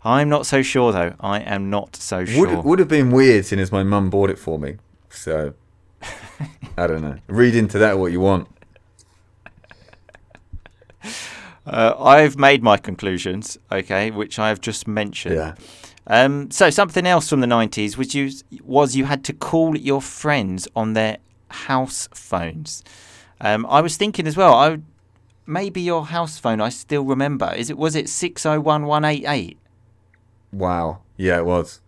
I'm 0.03 0.29
not 0.29 0.45
so 0.45 0.61
sure, 0.61 0.91
though. 0.91 1.13
I 1.19 1.39
am 1.39 1.69
not 1.69 1.95
so 1.95 2.25
sure. 2.25 2.47
would 2.47 2.65
would 2.65 2.79
have 2.79 2.87
been 2.87 3.11
weird, 3.11 3.45
seeing 3.45 3.61
as 3.61 3.71
my 3.71 3.83
mum 3.83 4.09
bought 4.09 4.29
it 4.29 4.39
for 4.39 4.57
me. 4.57 4.77
So 5.09 5.53
I 6.77 6.87
don't 6.87 7.01
know. 7.01 7.17
Read 7.27 7.55
into 7.55 7.77
that 7.79 7.97
what 7.97 8.11
you 8.11 8.19
want. 8.19 8.47
Uh, 11.67 11.93
I've 11.99 12.37
made 12.37 12.63
my 12.63 12.77
conclusions, 12.77 13.57
okay, 13.71 14.09
which 14.09 14.39
I 14.39 14.47
have 14.49 14.61
just 14.61 14.87
mentioned. 14.87 15.35
Yeah. 15.35 15.55
Um, 16.07 16.49
so 16.51 16.69
something 16.69 17.05
else 17.05 17.29
from 17.29 17.41
the 17.41 17.47
nineties 17.47 17.97
was 17.97 18.15
you 18.15 18.31
was 18.63 18.95
you 18.95 19.05
had 19.05 19.25
to 19.25 19.33
call 19.33 19.77
your 19.77 20.01
friends 20.01 20.67
on 20.75 20.93
their 20.93 21.17
house 21.49 22.07
phones. 22.13 22.83
Um, 23.41 23.65
I 23.65 23.81
was 23.81 23.97
thinking 23.97 24.25
as 24.25 24.37
well. 24.37 24.53
I 24.53 24.79
maybe 25.45 25.81
your 25.81 26.05
house 26.05 26.39
phone. 26.39 26.61
I 26.61 26.69
still 26.69 27.03
remember. 27.03 27.53
Is 27.53 27.69
it 27.69 27.77
was 27.77 27.95
it 27.95 28.07
six 28.07 28.43
zero 28.43 28.61
one 28.61 28.85
one 28.85 29.03
eight 29.03 29.25
eight? 29.27 29.57
Wow. 30.53 31.01
Yeah, 31.17 31.39
it 31.39 31.45
was. 31.45 31.81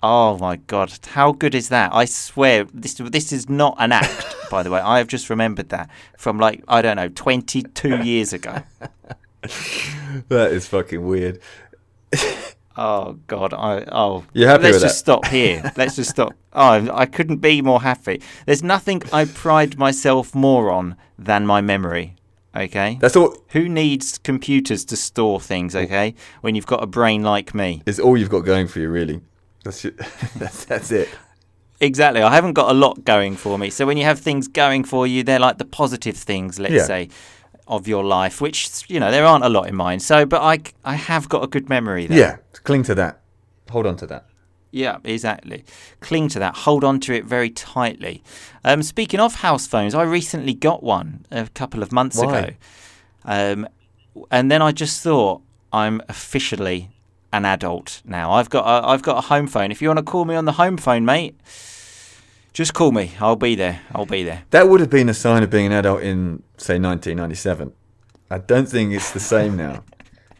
Oh 0.00 0.38
my 0.38 0.56
god, 0.56 0.96
how 1.08 1.32
good 1.32 1.56
is 1.56 1.70
that? 1.70 1.92
I 1.92 2.04
swear 2.04 2.64
this 2.72 2.94
this 2.94 3.32
is 3.32 3.48
not 3.48 3.74
an 3.80 3.90
act, 3.90 4.36
by 4.50 4.62
the 4.62 4.70
way. 4.70 4.80
I 4.80 4.98
have 4.98 5.08
just 5.08 5.30
remembered 5.30 5.68
that 5.70 5.90
from 6.16 6.38
like 6.38 6.62
I 6.68 6.82
don't 6.82 6.96
know, 6.96 7.08
22 7.08 7.96
years 8.02 8.32
ago. 8.32 8.62
That 10.28 10.50
is 10.52 10.66
fucking 10.66 11.06
weird. 11.06 11.40
Oh 12.76 13.18
God! 13.26 13.52
I 13.52 13.84
oh. 13.90 14.24
You 14.32 14.46
happy 14.46 14.64
Let's 14.64 14.74
with 14.76 14.82
just 14.82 14.98
stop 14.98 15.26
here. 15.26 15.72
Let's 15.76 15.96
just 15.96 16.10
stop. 16.10 16.32
Oh, 16.60 16.88
I 16.92 17.06
couldn't 17.06 17.36
be 17.36 17.62
more 17.62 17.82
happy. 17.82 18.20
There's 18.44 18.64
nothing 18.64 19.02
I 19.12 19.26
pride 19.26 19.78
myself 19.78 20.34
more 20.34 20.72
on 20.72 20.96
than 21.16 21.46
my 21.46 21.60
memory. 21.60 22.16
Okay. 22.56 22.98
That's 23.00 23.14
all. 23.14 23.36
Who 23.50 23.68
needs 23.68 24.18
computers 24.18 24.84
to 24.86 24.96
store 24.96 25.40
things? 25.40 25.76
Oh. 25.76 25.80
Okay, 25.80 26.14
when 26.40 26.56
you've 26.56 26.66
got 26.66 26.82
a 26.82 26.86
brain 26.86 27.22
like 27.22 27.54
me. 27.54 27.82
It's 27.86 28.00
all 28.00 28.16
you've 28.16 28.30
got 28.30 28.40
going 28.40 28.66
for 28.66 28.80
you, 28.80 28.88
really. 28.88 29.20
That's 29.62 29.82
ju- 29.82 29.94
that's 30.36 30.64
that's 30.64 30.90
it. 30.90 31.08
Exactly. 31.80 32.22
I 32.22 32.34
haven't 32.34 32.54
got 32.54 32.70
a 32.70 32.74
lot 32.74 33.04
going 33.04 33.36
for 33.36 33.58
me. 33.58 33.70
So 33.70 33.86
when 33.86 33.96
you 33.96 34.04
have 34.04 34.18
things 34.18 34.48
going 34.48 34.82
for 34.84 35.06
you, 35.06 35.22
they're 35.22 35.38
like 35.38 35.58
the 35.58 35.64
positive 35.64 36.16
things, 36.16 36.58
let's 36.58 36.74
Yeah. 36.74 36.82
say, 36.84 37.08
of 37.68 37.86
your 37.86 38.02
life, 38.02 38.40
which 38.40 38.68
you 38.88 38.98
know 38.98 39.10
there 39.10 39.24
aren't 39.26 39.44
a 39.44 39.48
lot 39.48 39.68
in 39.68 39.76
mine. 39.76 40.00
So, 40.00 40.24
but 40.26 40.42
I 40.42 40.58
I 40.84 40.94
have 40.94 41.28
got 41.28 41.44
a 41.44 41.46
good 41.46 41.68
memory. 41.68 42.06
There. 42.06 42.18
Yeah, 42.18 42.36
cling 42.64 42.82
to 42.84 42.94
that. 42.96 43.20
Hold 43.70 43.86
on 43.86 43.96
to 43.96 44.06
that. 44.06 44.24
Yeah, 44.70 44.98
exactly. 45.04 45.64
Cling 46.00 46.28
to 46.30 46.38
that. 46.40 46.54
Hold 46.58 46.84
on 46.84 47.00
to 47.00 47.14
it 47.14 47.24
very 47.24 47.50
tightly. 47.50 48.22
Um, 48.64 48.82
speaking 48.82 49.20
of 49.20 49.36
house 49.36 49.66
phones, 49.66 49.94
I 49.94 50.02
recently 50.02 50.54
got 50.54 50.82
one 50.82 51.24
a 51.30 51.46
couple 51.54 51.82
of 51.82 51.92
months 51.92 52.18
Why? 52.18 52.38
ago, 52.38 52.54
um, 53.24 53.68
and 54.30 54.50
then 54.50 54.62
I 54.62 54.72
just 54.72 55.02
thought 55.02 55.42
I'm 55.72 56.00
officially 56.08 56.90
an 57.32 57.44
adult 57.44 58.02
now. 58.04 58.32
I've 58.32 58.50
got 58.50 58.64
a, 58.64 58.88
I've 58.88 59.02
got 59.02 59.18
a 59.18 59.20
home 59.22 59.46
phone. 59.46 59.70
If 59.70 59.82
you 59.82 59.88
want 59.88 59.98
to 59.98 60.04
call 60.04 60.24
me 60.24 60.34
on 60.34 60.44
the 60.44 60.52
home 60.52 60.76
phone, 60.76 61.04
mate, 61.04 61.38
just 62.52 62.74
call 62.74 62.92
me. 62.92 63.12
I'll 63.20 63.36
be 63.36 63.54
there. 63.54 63.80
I'll 63.94 64.06
be 64.06 64.22
there. 64.22 64.44
That 64.50 64.68
would 64.68 64.80
have 64.80 64.90
been 64.90 65.08
a 65.08 65.14
sign 65.14 65.42
of 65.42 65.50
being 65.50 65.66
an 65.66 65.72
adult 65.72 66.02
in, 66.02 66.42
say, 66.56 66.78
1997. 66.78 67.72
I 68.30 68.38
don't 68.38 68.68
think 68.68 68.92
it's 68.92 69.12
the 69.12 69.20
same 69.20 69.56
now. 69.56 69.84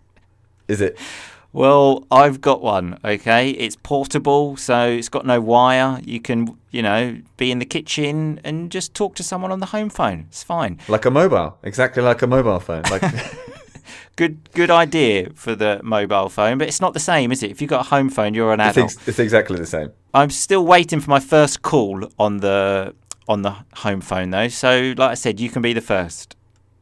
Is 0.68 0.80
it? 0.80 0.99
Well, 1.52 2.07
I've 2.11 2.42
got 2.42 2.61
one, 2.61 2.99
okay? 3.02 3.50
It's 3.50 3.75
portable, 3.75 4.57
so 4.59 4.87
it's 4.87 5.09
got 5.09 5.25
no 5.25 5.40
wire. 5.40 5.99
You 6.04 6.21
can, 6.21 6.59
you 6.71 6.83
know, 6.83 7.18
be 7.38 7.50
in 7.50 7.59
the 7.59 7.64
kitchen 7.64 8.38
and 8.45 8.71
just 8.71 8.92
talk 8.92 9.14
to 9.14 9.23
someone 9.23 9.50
on 9.50 9.61
the 9.61 9.66
home 9.66 9.88
phone. 9.88 10.26
It's 10.28 10.42
fine. 10.42 10.78
Like 10.88 11.07
a 11.07 11.11
mobile. 11.11 11.57
Exactly 11.62 12.02
like 12.02 12.21
a 12.21 12.26
mobile 12.26 12.61
phone. 12.61 12.83
Like 12.90 13.02
Good 14.16 14.52
good 14.52 14.71
idea 14.71 15.30
for 15.35 15.54
the 15.54 15.80
mobile 15.83 16.28
phone, 16.28 16.59
but 16.59 16.68
it's 16.68 16.80
not 16.80 16.95
the 16.95 17.00
same, 17.00 17.33
is 17.33 17.42
it? 17.42 17.50
If 17.50 17.61
you've 17.61 17.71
got 17.71 17.87
a 17.87 17.88
home 17.88 18.11
phone, 18.11 18.35
you're 18.35 18.52
an 18.52 18.61
it's, 18.61 18.76
adult. 18.76 18.92
ex- 18.92 19.09
it's 19.09 19.18
exactly 19.18 19.59
the 19.59 19.66
same. 19.66 19.92
I'm 20.14 20.30
still 20.30 20.64
waiting 20.64 21.00
for 21.00 21.11
my 21.11 21.21
first 21.21 21.62
call 21.62 22.09
on 22.18 22.38
the 22.38 22.95
on 23.28 23.42
the 23.42 23.54
home 23.75 24.00
phone 24.00 24.30
though. 24.30 24.49
So, 24.49 24.95
like 24.97 25.11
I 25.11 25.14
said, 25.14 25.38
you 25.38 25.50
can 25.50 25.62
be 25.62 25.73
the 25.73 25.80
first. 25.80 26.35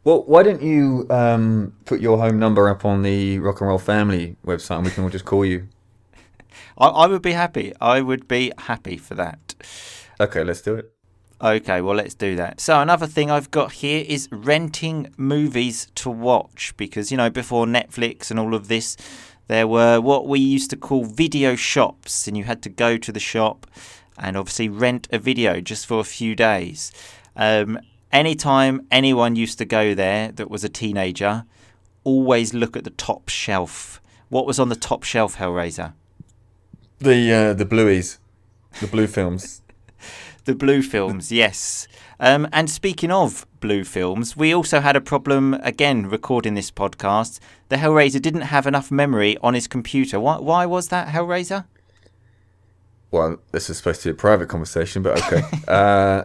Well, 0.04 0.22
why 0.22 0.44
don't 0.44 0.62
you 0.62 1.06
um, 1.10 1.72
put 1.84 2.00
your 2.00 2.18
home 2.18 2.38
number 2.38 2.68
up 2.68 2.84
on 2.84 3.02
the 3.02 3.40
Rock 3.40 3.60
and 3.60 3.68
Roll 3.68 3.78
Family 3.78 4.36
website 4.46 4.76
and 4.76 4.84
we 4.84 4.92
can 4.92 5.02
all 5.02 5.10
just 5.10 5.24
call 5.24 5.44
you? 5.44 5.66
I, 6.78 6.86
I 6.86 7.06
would 7.08 7.22
be 7.22 7.32
happy. 7.32 7.72
I 7.80 8.00
would 8.00 8.28
be 8.28 8.52
happy 8.56 8.98
for 8.98 9.16
that. 9.16 9.56
Okay, 10.20 10.44
let's 10.44 10.60
do 10.60 10.76
it. 10.76 10.95
Okay, 11.40 11.82
well, 11.82 11.96
let's 11.96 12.14
do 12.14 12.34
that. 12.36 12.60
So, 12.60 12.80
another 12.80 13.06
thing 13.06 13.30
I've 13.30 13.50
got 13.50 13.72
here 13.72 14.04
is 14.08 14.28
renting 14.32 15.12
movies 15.18 15.88
to 15.96 16.08
watch 16.08 16.74
because, 16.78 17.10
you 17.10 17.18
know, 17.18 17.28
before 17.28 17.66
Netflix 17.66 18.30
and 18.30 18.40
all 18.40 18.54
of 18.54 18.68
this, 18.68 18.96
there 19.48 19.68
were 19.68 20.00
what 20.00 20.26
we 20.26 20.40
used 20.40 20.70
to 20.70 20.76
call 20.76 21.04
video 21.04 21.54
shops, 21.54 22.26
and 22.26 22.38
you 22.38 22.44
had 22.44 22.62
to 22.62 22.70
go 22.70 22.96
to 22.96 23.12
the 23.12 23.20
shop 23.20 23.66
and 24.18 24.36
obviously 24.36 24.68
rent 24.70 25.08
a 25.12 25.18
video 25.18 25.60
just 25.60 25.86
for 25.86 26.00
a 26.00 26.04
few 26.04 26.34
days. 26.34 26.90
Um, 27.36 27.78
anytime 28.10 28.86
anyone 28.90 29.36
used 29.36 29.58
to 29.58 29.66
go 29.66 29.94
there 29.94 30.32
that 30.32 30.50
was 30.50 30.64
a 30.64 30.70
teenager, 30.70 31.44
always 32.02 32.54
look 32.54 32.76
at 32.76 32.84
the 32.84 32.90
top 32.90 33.28
shelf. 33.28 34.00
What 34.30 34.46
was 34.46 34.58
on 34.58 34.70
the 34.70 34.76
top 34.76 35.02
shelf, 35.02 35.36
Hellraiser? 35.36 35.92
The 36.98 37.32
uh, 37.32 37.52
the 37.52 37.66
blueies, 37.66 38.16
the 38.80 38.86
blue 38.86 39.06
films. 39.06 39.60
The 40.46 40.54
blue 40.54 40.80
films, 40.80 41.32
yes. 41.32 41.88
Um, 42.20 42.46
and 42.52 42.70
speaking 42.70 43.10
of 43.10 43.44
blue 43.58 43.82
films, 43.82 44.36
we 44.36 44.54
also 44.54 44.78
had 44.78 44.94
a 44.94 45.00
problem 45.00 45.54
again 45.54 46.06
recording 46.06 46.54
this 46.54 46.70
podcast. 46.70 47.40
The 47.68 47.76
Hellraiser 47.76 48.22
didn't 48.22 48.42
have 48.42 48.64
enough 48.64 48.92
memory 48.92 49.36
on 49.42 49.54
his 49.54 49.66
computer. 49.66 50.20
Why, 50.20 50.38
why 50.38 50.64
was 50.64 50.86
that, 50.88 51.08
Hellraiser? 51.08 51.64
Well, 53.10 53.38
this 53.50 53.68
is 53.68 53.78
supposed 53.78 54.02
to 54.02 54.10
be 54.10 54.12
a 54.12 54.14
private 54.14 54.48
conversation, 54.48 55.02
but 55.02 55.20
okay. 55.24 55.42
uh, 55.68 56.24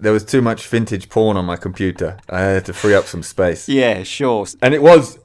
there 0.00 0.12
was 0.12 0.24
too 0.24 0.42
much 0.42 0.66
vintage 0.66 1.08
porn 1.08 1.36
on 1.36 1.44
my 1.44 1.54
computer. 1.54 2.18
I 2.28 2.40
had 2.40 2.64
to 2.64 2.72
free 2.72 2.96
up 2.96 3.04
some 3.04 3.22
space. 3.22 3.68
Yeah, 3.68 4.02
sure. 4.02 4.44
And 4.60 4.74
it 4.74 4.82
was, 4.82 5.20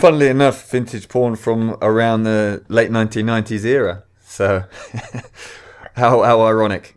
funnily 0.00 0.28
enough, 0.28 0.70
vintage 0.70 1.08
porn 1.08 1.34
from 1.36 1.78
around 1.80 2.24
the 2.24 2.62
late 2.68 2.90
1990s 2.90 3.64
era. 3.64 4.02
So, 4.20 4.64
how 5.96 6.22
how 6.22 6.42
ironic. 6.42 6.96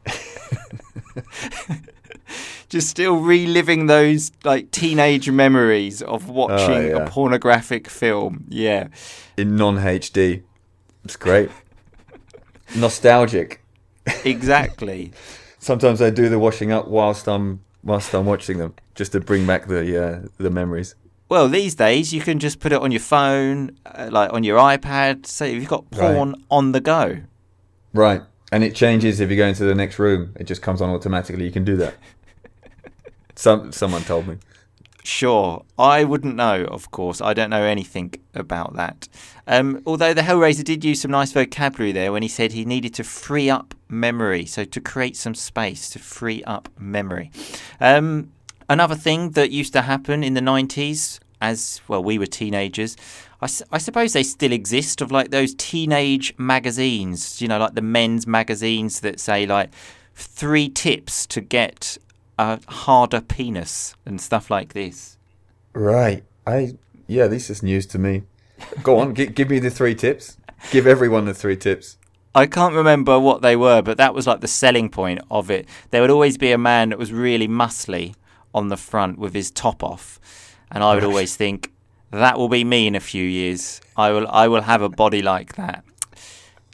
Just 2.69 2.89
still 2.89 3.15
reliving 3.17 3.87
those 3.87 4.31
like 4.43 4.69
teenage 4.69 5.29
memories 5.29 6.01
of 6.03 6.29
watching 6.29 6.75
Oh, 6.75 6.79
yeah. 6.81 7.03
a 7.03 7.09
pornographic 7.09 7.89
film. 7.89 8.45
Yeah. 8.49 8.89
In 9.37 9.55
non 9.55 9.77
HD. 9.77 10.43
It's 11.03 11.15
great. 11.15 11.49
Nostalgic. 12.75 13.63
Exactly. 14.23 15.11
Sometimes 15.59 16.01
I 16.01 16.09
do 16.11 16.29
the 16.29 16.37
washing 16.39 16.71
up 16.71 16.87
whilst 16.87 17.27
I'm 17.27 17.61
whilst 17.83 18.13
I'm 18.13 18.25
watching 18.25 18.59
them, 18.59 18.75
just 18.95 19.11
to 19.13 19.19
bring 19.19 19.45
back 19.47 19.67
the 19.67 20.03
uh, 20.03 20.27
the 20.37 20.49
memories. 20.51 20.95
well, 21.29 21.47
these 21.49 21.75
days 21.75 22.13
you 22.13 22.21
can 22.21 22.39
just 22.39 22.59
put 22.59 22.71
it 22.71 22.81
on 22.81 22.91
your 22.91 23.01
phone, 23.01 23.71
uh, 23.85 24.09
like 24.11 24.31
on 24.33 24.43
your 24.43 24.57
iPad. 24.59 25.25
So 25.25 25.45
you've 25.45 25.67
got 25.67 25.89
porn 25.91 26.35
on 26.51 26.71
the 26.71 26.81
go. 26.81 27.17
Right. 27.93 28.21
And 28.51 28.63
it 28.63 28.75
changes 28.75 29.19
if 29.19 29.29
you 29.29 29.37
go 29.37 29.47
into 29.47 29.63
the 29.63 29.75
next 29.75 29.99
room. 29.99 30.33
It 30.39 30.45
just 30.45 30.61
comes 30.61 30.81
on 30.81 30.89
automatically. 30.89 31.45
You 31.45 31.51
can 31.51 31.63
do 31.63 31.75
that. 31.77 31.95
Some 33.35 33.71
someone 33.71 34.01
told 34.03 34.27
me. 34.27 34.37
Sure, 35.03 35.63
I 35.77 36.03
wouldn't 36.03 36.35
know, 36.35 36.65
of 36.65 36.91
course. 36.91 37.21
I 37.21 37.33
don't 37.33 37.49
know 37.49 37.63
anything 37.63 38.13
about 38.35 38.75
that. 38.75 39.07
Um, 39.47 39.81
although 39.85 40.13
the 40.13 40.21
Hellraiser 40.21 40.63
did 40.63 40.83
use 40.83 41.01
some 41.01 41.09
nice 41.09 41.31
vocabulary 41.31 41.91
there 41.91 42.11
when 42.11 42.21
he 42.21 42.27
said 42.27 42.51
he 42.51 42.65
needed 42.65 42.93
to 42.95 43.03
free 43.03 43.49
up 43.49 43.73
memory, 43.87 44.45
so 44.45 44.65
to 44.65 44.81
create 44.81 45.15
some 45.15 45.33
space 45.33 45.89
to 45.91 45.99
free 45.99 46.43
up 46.43 46.69
memory. 46.77 47.31
Um, 47.79 48.31
another 48.69 48.95
thing 48.95 49.31
that 49.31 49.51
used 49.51 49.73
to 49.73 49.83
happen 49.83 50.23
in 50.23 50.33
the 50.33 50.41
90s, 50.41 51.19
as 51.41 51.81
well, 51.87 52.03
we 52.03 52.17
were 52.17 52.25
teenagers. 52.25 52.95
I 53.41 53.77
suppose 53.77 54.11
they 54.11 54.23
still 54.23 54.51
exist 54.51 54.99
of 54.99 55.11
like 55.11 55.31
those 55.31 55.53
teenage 55.53 56.33
magazines, 56.37 57.41
you 57.41 57.47
know, 57.47 57.57
like 57.57 57.73
the 57.73 57.81
men's 57.81 58.27
magazines 58.27 58.99
that 58.99 59.19
say 59.19 59.45
like 59.45 59.69
three 60.13 60.67
tips 60.67 61.25
to 61.27 61.39
get 61.39 61.97
a 62.37 62.59
harder 62.69 63.21
penis 63.21 63.95
and 64.05 64.19
stuff 64.19 64.49
like 64.49 64.73
this. 64.73 65.17
Right. 65.73 66.23
I 66.45 66.75
yeah, 67.07 67.27
this 67.27 67.49
is 67.49 67.63
news 67.63 67.85
to 67.87 67.99
me. 67.99 68.23
Go 68.83 68.99
on, 68.99 69.15
gi- 69.15 69.27
give 69.27 69.49
me 69.49 69.59
the 69.59 69.69
three 69.69 69.95
tips. 69.95 70.37
Give 70.71 70.85
everyone 70.85 71.25
the 71.25 71.33
three 71.33 71.55
tips. 71.55 71.97
I 72.35 72.45
can't 72.45 72.75
remember 72.75 73.19
what 73.19 73.41
they 73.41 73.55
were, 73.55 73.81
but 73.81 73.97
that 73.97 74.13
was 74.13 74.27
like 74.27 74.41
the 74.41 74.47
selling 74.47 74.89
point 74.89 75.19
of 75.31 75.49
it. 75.49 75.67
There 75.89 76.01
would 76.01 76.11
always 76.11 76.37
be 76.37 76.51
a 76.51 76.57
man 76.57 76.89
that 76.89 76.99
was 76.99 77.11
really 77.11 77.47
muscly 77.47 78.15
on 78.53 78.67
the 78.67 78.77
front 78.77 79.17
with 79.17 79.33
his 79.33 79.49
top 79.49 79.83
off, 79.83 80.19
and 80.71 80.83
I 80.83 80.95
would 80.95 81.03
always 81.03 81.35
think 81.35 81.71
that 82.11 82.37
will 82.37 82.49
be 82.49 82.63
me 82.63 82.87
in 82.87 82.95
a 82.95 82.99
few 82.99 83.23
years. 83.23 83.81
I 83.95 84.11
will 84.11 84.27
I 84.27 84.47
will 84.47 84.61
have 84.61 84.81
a 84.81 84.89
body 84.89 85.21
like 85.21 85.55
that. 85.55 85.83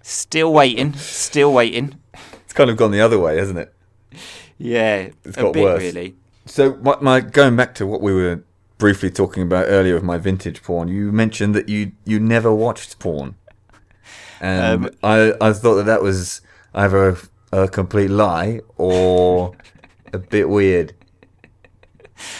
Still 0.01 0.53
waiting, 0.53 0.93
still 0.93 1.51
waiting. 1.51 1.99
It's 2.43 2.53
kind 2.53 2.69
of 2.69 2.77
gone 2.77 2.91
the 2.91 3.01
other 3.01 3.19
way, 3.19 3.37
hasn't 3.37 3.59
it? 3.59 3.73
Yeah, 4.57 5.09
it's 5.23 5.35
got 5.35 5.53
bit 5.53 5.63
worse. 5.63 5.81
really. 5.81 6.15
So 6.45 6.75
my, 6.77 6.95
my 7.01 7.19
going 7.21 7.55
back 7.55 7.73
to 7.75 7.87
what 7.87 8.01
we 8.01 8.13
were 8.13 8.43
briefly 8.77 9.09
talking 9.09 9.41
about 9.43 9.65
earlier 9.67 9.95
with 9.95 10.03
my 10.03 10.17
vintage 10.17 10.61
porn, 10.63 10.87
you 10.87 11.11
mentioned 11.11 11.55
that 11.55 11.67
you 11.69 11.91
you 12.05 12.19
never 12.19 12.53
watched 12.53 12.99
porn, 12.99 13.35
and 14.39 14.85
Um, 14.85 14.91
I 15.03 15.33
I 15.41 15.53
thought 15.53 15.75
that 15.75 15.85
that 15.85 16.01
was 16.03 16.41
either 16.73 17.09
a, 17.51 17.63
a 17.63 17.67
complete 17.67 18.09
lie 18.11 18.61
or 18.77 19.55
a 20.13 20.19
bit 20.19 20.49
weird. 20.49 20.93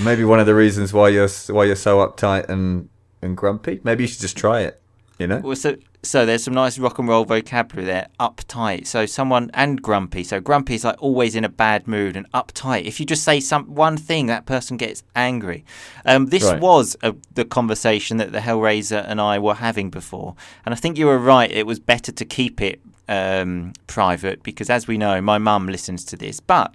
Maybe 0.04 0.24
one 0.24 0.40
of 0.40 0.46
the 0.46 0.56
reasons 0.56 0.94
why 0.94 1.10
you're 1.10 1.30
why 1.50 1.66
you're 1.66 1.76
so 1.76 1.98
uptight 2.06 2.50
and 2.50 2.90
and 3.22 3.36
grumpy. 3.36 3.82
Maybe 3.84 4.04
you 4.04 4.08
should 4.08 4.22
just 4.22 4.38
try 4.38 4.62
it. 4.62 4.82
You 5.18 5.28
know. 5.28 5.40
Well, 5.40 5.56
so 5.56 5.78
so 6.04 6.26
there's 6.26 6.44
some 6.44 6.54
nice 6.54 6.78
rock 6.78 7.00
and 7.00 7.08
roll 7.08 7.24
vocabulary 7.26 7.86
there. 7.86 8.08
Uptight. 8.20 8.86
So 8.86 9.06
someone 9.06 9.50
and 9.54 9.82
grumpy. 9.82 10.24
So 10.24 10.40
grumpy 10.42 10.76
is 10.76 10.84
like 10.84 11.02
always 11.02 11.36
in 11.36 11.44
a 11.46 11.50
bad 11.50 11.88
mood, 11.88 12.18
and 12.18 12.30
uptight. 12.34 12.84
If 12.84 13.00
you 13.00 13.06
just 13.06 13.24
say 13.24 13.40
some 13.40 13.64
one 13.74 13.96
thing, 13.98 14.28
that 14.28 14.46
person 14.46 14.78
gets 14.78 15.04
angry. 15.16 15.64
Um, 16.06 16.28
this 16.28 16.44
Right. 16.44 16.60
was 16.60 16.98
a, 17.02 17.16
the 17.34 17.46
conversation 17.46 18.18
that 18.18 18.34
the 18.34 18.40
Hellraiser 18.40 19.04
and 19.08 19.22
I 19.22 19.40
were 19.40 19.56
having 19.56 19.90
before, 19.90 20.36
and 20.66 20.74
I 20.74 20.78
think 20.78 20.98
you 20.98 21.06
were 21.06 21.18
right. 21.18 21.50
It 21.52 21.66
was 21.66 21.80
better 21.80 22.12
to 22.12 22.26
keep 22.26 22.62
it 22.62 22.82
um, 23.08 23.72
private 23.88 24.44
because, 24.44 24.70
as 24.70 24.86
we 24.88 24.98
know, 24.98 25.22
my 25.22 25.38
mum 25.38 25.68
listens 25.68 26.04
to 26.06 26.18
this, 26.18 26.40
but. 26.40 26.74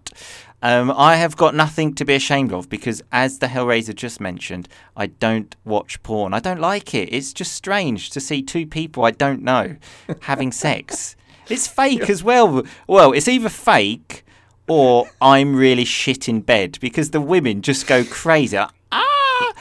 Um, 0.62 0.90
I 0.90 1.16
have 1.16 1.36
got 1.36 1.54
nothing 1.54 1.94
to 1.94 2.04
be 2.04 2.14
ashamed 2.14 2.52
of 2.52 2.68
because, 2.68 3.02
as 3.10 3.38
the 3.38 3.46
Hellraiser 3.46 3.94
just 3.94 4.20
mentioned, 4.20 4.68
I 4.96 5.06
don't 5.06 5.56
watch 5.64 6.02
porn. 6.02 6.34
I 6.34 6.40
don't 6.40 6.60
like 6.60 6.94
it. 6.94 7.12
It's 7.12 7.32
just 7.32 7.52
strange 7.52 8.10
to 8.10 8.20
see 8.20 8.42
two 8.42 8.66
people 8.66 9.04
I 9.04 9.10
don't 9.10 9.42
know 9.42 9.76
having 10.22 10.52
sex. 10.52 11.16
It's 11.48 11.66
fake 11.66 12.08
as 12.10 12.22
well. 12.22 12.62
Well, 12.86 13.12
it's 13.12 13.26
either 13.26 13.48
fake 13.48 14.24
or 14.68 15.08
I'm 15.20 15.56
really 15.56 15.84
shit 15.84 16.28
in 16.28 16.42
bed 16.42 16.78
because 16.80 17.10
the 17.10 17.20
women 17.20 17.62
just 17.62 17.86
go 17.86 18.04
crazy. 18.04 18.58
Ah! 18.92 19.52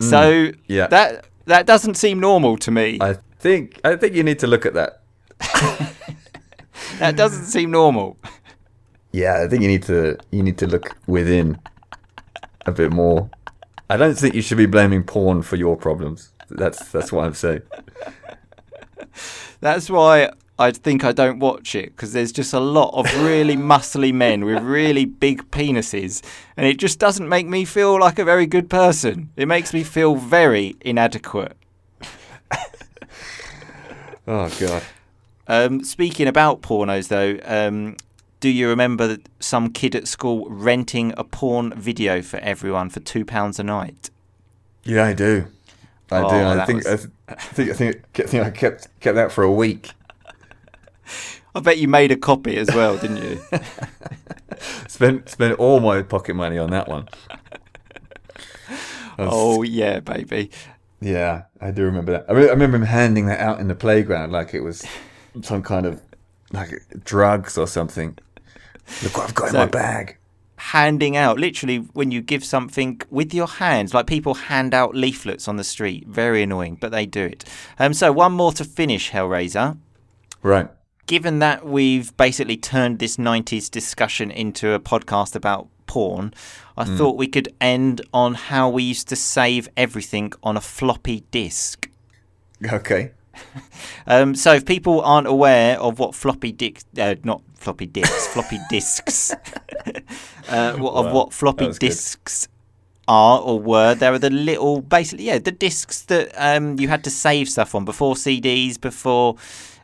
So 0.00 0.52
yeah. 0.68 0.86
that 0.88 1.24
that 1.46 1.66
doesn't 1.66 1.94
seem 1.94 2.20
normal 2.20 2.56
to 2.58 2.70
me. 2.70 2.98
I 3.00 3.16
think 3.38 3.80
I 3.82 3.96
think 3.96 4.14
you 4.14 4.22
need 4.22 4.38
to 4.40 4.46
look 4.46 4.66
at 4.66 4.74
that. 4.74 5.02
That 6.98 7.16
doesn't 7.16 7.44
seem 7.46 7.70
normal. 7.70 8.16
Yeah, 9.16 9.40
I 9.42 9.48
think 9.48 9.62
you 9.62 9.68
need 9.68 9.84
to 9.84 10.18
you 10.30 10.42
need 10.42 10.58
to 10.58 10.66
look 10.66 10.94
within 11.06 11.58
a 12.66 12.72
bit 12.72 12.92
more. 12.92 13.30
I 13.88 13.96
don't 13.96 14.14
think 14.14 14.34
you 14.34 14.42
should 14.42 14.58
be 14.58 14.66
blaming 14.66 15.04
porn 15.04 15.40
for 15.40 15.56
your 15.56 15.74
problems. 15.74 16.32
That's 16.50 16.92
that's 16.92 17.12
what 17.12 17.24
I'm 17.24 17.32
saying. 17.32 17.62
That's 19.60 19.88
why 19.88 20.28
I 20.58 20.70
think 20.70 21.02
I 21.02 21.12
don't 21.12 21.38
watch 21.38 21.74
it 21.74 21.96
because 21.96 22.12
there's 22.12 22.30
just 22.30 22.52
a 22.52 22.60
lot 22.60 22.90
of 22.92 23.06
really 23.24 23.56
muscly 23.72 24.12
men 24.12 24.44
with 24.44 24.62
really 24.62 25.06
big 25.06 25.50
penises, 25.50 26.22
and 26.58 26.66
it 26.66 26.76
just 26.76 26.98
doesn't 26.98 27.26
make 27.26 27.46
me 27.46 27.64
feel 27.64 27.98
like 27.98 28.18
a 28.18 28.24
very 28.24 28.46
good 28.46 28.68
person. 28.68 29.30
It 29.34 29.48
makes 29.48 29.72
me 29.72 29.82
feel 29.82 30.16
very 30.16 30.76
inadequate. 30.82 31.56
Oh 34.28 34.50
god. 34.58 34.82
Um, 35.48 35.84
speaking 35.84 36.26
about 36.26 36.60
pornos, 36.60 37.06
though, 37.06 37.38
um, 37.44 37.96
do 38.46 38.52
you 38.52 38.68
remember 38.68 39.16
some 39.40 39.72
kid 39.72 39.96
at 39.96 40.06
school 40.06 40.46
renting 40.48 41.12
a 41.16 41.24
porn 41.24 41.72
video 41.76 42.22
for 42.22 42.36
everyone 42.36 42.90
for 42.90 43.00
two 43.00 43.24
pounds 43.24 43.58
a 43.58 43.64
night? 43.64 44.08
Yeah, 44.84 45.04
I 45.04 45.14
do. 45.14 45.48
I 46.12 46.20
Oh, 46.22 46.28
do. 46.28 46.36
I 46.60 46.64
think, 46.64 46.84
was- 46.84 46.86
I, 46.86 46.96
th- 46.96 47.10
I 47.28 47.34
think 47.34 47.70
I 47.70 47.72
think 47.74 47.96
I 48.20 48.22
think 48.22 48.44
I 48.46 48.50
kept 48.50 49.00
kept 49.00 49.16
that 49.16 49.32
for 49.32 49.42
a 49.42 49.50
week. 49.50 49.90
I 51.56 51.58
bet 51.60 51.78
you 51.78 51.88
made 51.88 52.12
a 52.12 52.16
copy 52.16 52.56
as 52.56 52.68
well, 52.72 52.96
didn't 52.96 53.16
you? 53.24 53.40
Spent 54.86 55.28
spent 55.28 55.58
all 55.58 55.80
my 55.80 56.02
pocket 56.02 56.34
money 56.36 56.56
on 56.56 56.70
that 56.70 56.86
one. 56.86 57.08
Oh 59.18 59.62
yeah, 59.62 60.00
baby. 60.00 60.50
yeah, 61.00 61.44
I 61.60 61.70
do 61.70 61.82
remember 61.84 62.12
that. 62.12 62.26
I, 62.28 62.32
re- 62.32 62.48
I 62.48 62.52
remember 62.52 62.76
him 62.76 62.82
handing 62.84 63.26
that 63.26 63.40
out 63.40 63.60
in 63.60 63.66
the 63.68 63.74
playground 63.74 64.30
like 64.30 64.52
it 64.54 64.60
was 64.60 64.86
some 65.42 65.62
kind 65.62 65.86
of 65.86 66.02
like 66.52 66.70
drugs 67.02 67.56
or 67.58 67.66
something. 67.66 68.18
Look 69.02 69.16
what 69.18 69.28
I've 69.28 69.34
got 69.34 69.50
So- 69.50 69.54
in 69.56 69.66
my 69.66 69.66
bag. 69.66 70.16
handing 70.58 71.16
out 71.18 71.38
literally 71.38 71.76
when 71.92 72.10
you 72.10 72.20
give 72.22 72.42
something 72.42 72.98
with 73.10 73.34
your 73.34 73.46
hands 73.46 73.92
like 73.92 74.06
people 74.06 74.32
hand 74.34 74.72
out 74.72 74.94
leaflets 74.94 75.46
on 75.48 75.56
the 75.56 75.62
street 75.64 76.06
very 76.08 76.42
annoying 76.42 76.76
but 76.80 76.90
they 76.90 77.04
do 77.04 77.22
it 77.26 77.44
um 77.78 77.92
so 77.92 78.10
one 78.10 78.32
more 78.32 78.52
to 78.52 78.64
finish 78.64 79.10
hellraiser 79.10 79.76
Right. 80.42 80.68
given 81.06 81.40
that 81.40 81.66
we've 81.66 82.16
basically 82.16 82.56
turned 82.56 83.00
this 83.00 83.18
90s 83.18 83.70
discussion 83.70 84.30
into 84.30 84.72
a 84.72 84.80
podcast 84.80 85.36
about 85.36 85.68
porn 85.86 86.32
i 86.78 86.84
thought 86.84 87.18
we 87.18 87.28
could 87.28 87.48
end 87.60 88.00
on 88.14 88.32
how 88.34 88.70
we 88.70 88.82
used 88.82 89.08
to 89.08 89.16
save 89.16 89.68
everything 89.76 90.32
on 90.42 90.56
a 90.56 90.60
floppy 90.62 91.22
disk 91.30 91.90
Okay. 92.72 93.12
um, 94.06 94.34
so 94.34 94.54
if 94.54 94.64
people 94.64 95.00
aren't 95.02 95.26
aware 95.26 95.78
of 95.80 95.98
what 95.98 96.14
floppy 96.14 96.52
disk, 96.52 96.86
uh, 96.98 97.14
not 97.24 97.42
floppy 97.54 97.86
disks, 97.98 98.26
floppy 98.28 98.58
disks, 98.70 99.32
uh, 100.48 100.76
what, 100.76 100.94
of 100.94 101.12
what 101.12 101.32
floppy 101.32 101.66
was 101.66 101.78
good. 101.78 101.88
disks 101.88 102.48
are 103.08 103.40
or 103.40 103.60
were, 103.60 103.94
there 103.94 104.12
are 104.12 104.18
the 104.18 104.30
little, 104.30 104.80
basically, 104.80 105.24
yeah, 105.24 105.38
the 105.38 105.52
discs 105.52 106.02
that 106.02 106.32
um, 106.36 106.78
you 106.80 106.88
had 106.88 107.04
to 107.04 107.10
save 107.10 107.48
stuff 107.48 107.74
on 107.74 107.84
before 107.84 108.14
CDs, 108.14 108.80
before 108.80 109.36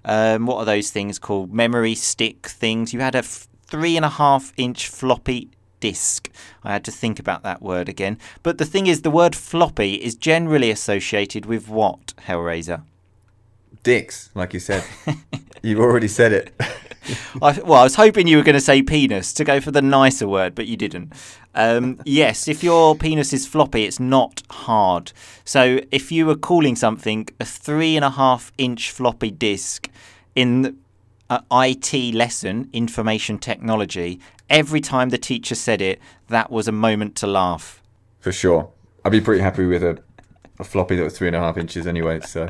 um, 0.04 0.46
what 0.46 0.56
are 0.56 0.64
those 0.64 0.90
things 0.90 1.18
called? 1.18 1.52
Memory 1.52 1.94
stick 1.94 2.48
things. 2.48 2.92
You 2.92 3.00
had 3.00 3.14
a 3.14 3.18
f- 3.18 3.48
three 3.66 3.96
and 3.96 4.04
a 4.04 4.10
half 4.10 4.52
inch 4.56 4.88
floppy 4.88 5.50
disk. 5.80 6.30
I 6.64 6.72
had 6.72 6.84
to 6.84 6.90
think 6.90 7.18
about 7.18 7.42
that 7.42 7.62
word 7.62 7.88
again. 7.88 8.18
But 8.42 8.58
the 8.58 8.64
thing 8.64 8.86
is, 8.86 9.02
the 9.02 9.10
word 9.10 9.36
floppy 9.36 9.94
is 9.94 10.14
generally 10.14 10.70
associated 10.70 11.46
with 11.46 11.68
what, 11.68 12.14
Hellraiser? 12.26 12.82
Dicks, 13.82 14.30
like 14.34 14.54
you 14.54 14.60
said. 14.60 14.84
You've 15.62 15.80
already 15.80 16.08
said 16.08 16.32
it. 16.32 16.54
I, 17.42 17.58
well, 17.60 17.80
I 17.80 17.82
was 17.82 17.96
hoping 17.96 18.26
you 18.26 18.36
were 18.36 18.42
going 18.42 18.54
to 18.54 18.60
say 18.60 18.82
penis 18.82 19.32
to 19.34 19.44
go 19.44 19.60
for 19.60 19.70
the 19.70 19.82
nicer 19.82 20.28
word, 20.28 20.54
but 20.54 20.66
you 20.66 20.76
didn't. 20.76 21.12
Um, 21.54 22.00
yes, 22.04 22.46
if 22.46 22.62
your 22.62 22.94
penis 22.94 23.32
is 23.32 23.46
floppy, 23.46 23.84
it's 23.84 23.98
not 23.98 24.42
hard. 24.50 25.12
So 25.44 25.80
if 25.90 26.12
you 26.12 26.26
were 26.26 26.36
calling 26.36 26.76
something 26.76 27.28
a 27.40 27.44
three 27.44 27.96
and 27.96 28.04
a 28.04 28.10
half 28.10 28.52
inch 28.58 28.90
floppy 28.90 29.30
disk 29.30 29.88
in 30.34 30.78
an 31.28 31.42
IT 31.50 32.14
lesson, 32.14 32.70
information 32.72 33.38
technology, 33.38 34.20
every 34.48 34.80
time 34.80 35.08
the 35.08 35.18
teacher 35.18 35.54
said 35.54 35.80
it, 35.80 36.00
that 36.28 36.50
was 36.50 36.68
a 36.68 36.72
moment 36.72 37.16
to 37.16 37.26
laugh. 37.26 37.82
For 38.20 38.32
sure. 38.32 38.70
I'd 39.04 39.12
be 39.12 39.20
pretty 39.20 39.42
happy 39.42 39.66
with 39.66 39.82
a, 39.82 40.00
a 40.60 40.64
floppy 40.64 40.94
that 40.96 41.02
was 41.02 41.18
three 41.18 41.26
and 41.26 41.36
a 41.36 41.40
half 41.40 41.58
inches 41.58 41.86
anyway, 41.88 42.20
so 42.20 42.48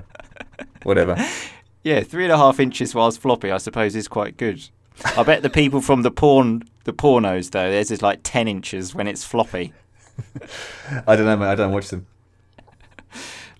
whatever. 0.82 1.16
Yeah, 1.82 2.00
three 2.00 2.24
and 2.24 2.32
a 2.32 2.36
half 2.36 2.60
inches 2.60 2.94
whilst 2.94 3.20
floppy, 3.20 3.50
I 3.50 3.58
suppose, 3.58 3.96
is 3.96 4.08
quite 4.08 4.36
good. 4.36 4.68
I 5.16 5.22
bet 5.22 5.42
the 5.42 5.50
people 5.50 5.80
from 5.80 6.02
the 6.02 6.10
porn, 6.10 6.62
the 6.84 6.92
pornos 6.92 7.50
though, 7.50 7.70
theirs 7.70 7.90
is 7.90 8.02
like 8.02 8.20
ten 8.22 8.48
inches 8.48 8.94
when 8.94 9.06
it's 9.06 9.24
floppy. 9.24 9.72
I 11.06 11.16
don't 11.16 11.26
know, 11.26 11.36
mate. 11.36 11.46
I 11.46 11.54
don't 11.54 11.72
watch 11.72 11.88
them. 11.88 12.06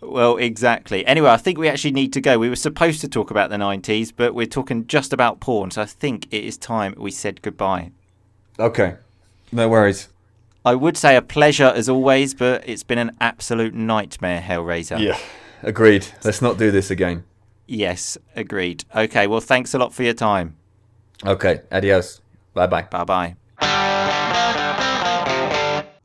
Well, 0.03 0.37
exactly. 0.37 1.07
Anyway, 1.07 1.31
I 1.31 1.37
think 1.37 1.59
we 1.59 1.69
actually 1.69 1.93
need 1.93 2.13
to 2.15 2.21
go. 2.21 2.37
We 2.39 2.49
were 2.49 2.57
supposed 2.57 3.01
to 3.03 3.09
talk 3.09 3.31
about 3.31 3.51
the 3.51 3.57
90s, 3.57 4.13
but 4.15 4.35
we're 4.35 4.47
talking 4.47 4.87
just 4.89 5.13
about 5.13 5.39
porn, 5.39 5.71
so 5.71 5.83
I 5.83 5.87
think 5.87 6.27
it 6.33 6.45
is 6.45 6.59
time 6.59 6.95
we 6.97 7.13
said 7.13 7.41
goodbye. 7.41 7.93
Okay. 8.59 8.97
No 9.53 9.69
worries. 9.69 10.09
I 10.65 10.75
would 10.75 10.97
say 10.97 11.15
a 11.15 11.23
pleasure 11.23 11.73
as 11.75 11.89
always, 11.89 12.35
but 12.35 12.69
it's 12.69 12.83
been 12.83 12.99
an 12.99 13.17
absolute 13.21 13.75
nightmare, 13.75 14.41
Hellraiser. 14.41 15.01
Yeah. 15.01 15.19
Agreed. 15.63 16.07
Let's 16.25 16.43
not 16.43 16.59
do 16.59 16.71
this 16.71 16.91
again. 16.91 17.25
Yes, 17.67 18.19
agreed. 18.35 18.85
Okay, 18.95 19.27
well, 19.27 19.41
thanks 19.41 19.73
a 19.75 19.79
lot 19.79 19.95
for 19.95 20.03
your 20.03 20.15
time. 20.15 20.57
Okay. 21.25 21.63
Adios. 21.71 22.21
Bye 22.55 22.67
bye. 22.67 22.83
Bye 22.83 23.05
bye. 23.05 23.37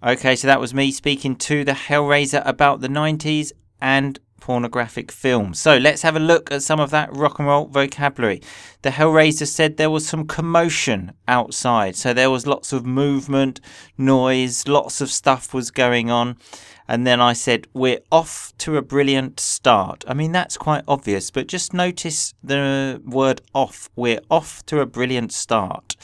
Okay, 0.03 0.35
so 0.35 0.47
that 0.47 0.59
was 0.59 0.73
me 0.73 0.91
speaking 0.91 1.35
to 1.35 1.63
the 1.63 1.71
Hellraiser 1.71 2.41
about 2.45 2.81
the 2.81 2.87
90s 2.87 3.51
and 3.81 4.19
pornographic 4.39 5.11
films. 5.11 5.59
So 5.59 5.77
let's 5.77 6.01
have 6.01 6.15
a 6.15 6.19
look 6.19 6.51
at 6.51 6.63
some 6.63 6.79
of 6.79 6.89
that 6.91 7.13
rock 7.15 7.39
and 7.39 7.47
roll 7.47 7.65
vocabulary. 7.65 8.41
The 8.81 8.91
Hellraiser 8.91 9.47
said 9.47 9.77
there 9.77 9.89
was 9.89 10.07
some 10.07 10.27
commotion 10.27 11.13
outside. 11.27 11.95
So 11.95 12.13
there 12.13 12.31
was 12.31 12.47
lots 12.47 12.73
of 12.73 12.85
movement, 12.85 13.59
noise, 13.97 14.67
lots 14.67 15.01
of 15.01 15.11
stuff 15.11 15.53
was 15.53 15.71
going 15.71 16.09
on. 16.09 16.37
And 16.87 17.05
then 17.05 17.19
I 17.19 17.33
said, 17.33 17.67
We're 17.73 17.99
off 18.11 18.53
to 18.59 18.77
a 18.77 18.81
brilliant 18.81 19.39
start. 19.39 20.05
I 20.07 20.13
mean, 20.13 20.31
that's 20.31 20.57
quite 20.57 20.83
obvious, 20.87 21.31
but 21.31 21.47
just 21.47 21.73
notice 21.73 22.33
the 22.41 23.01
word 23.05 23.41
off. 23.53 23.89
We're 23.95 24.21
off 24.31 24.65
to 24.67 24.79
a 24.79 24.85
brilliant 24.85 25.33
start. 25.33 25.95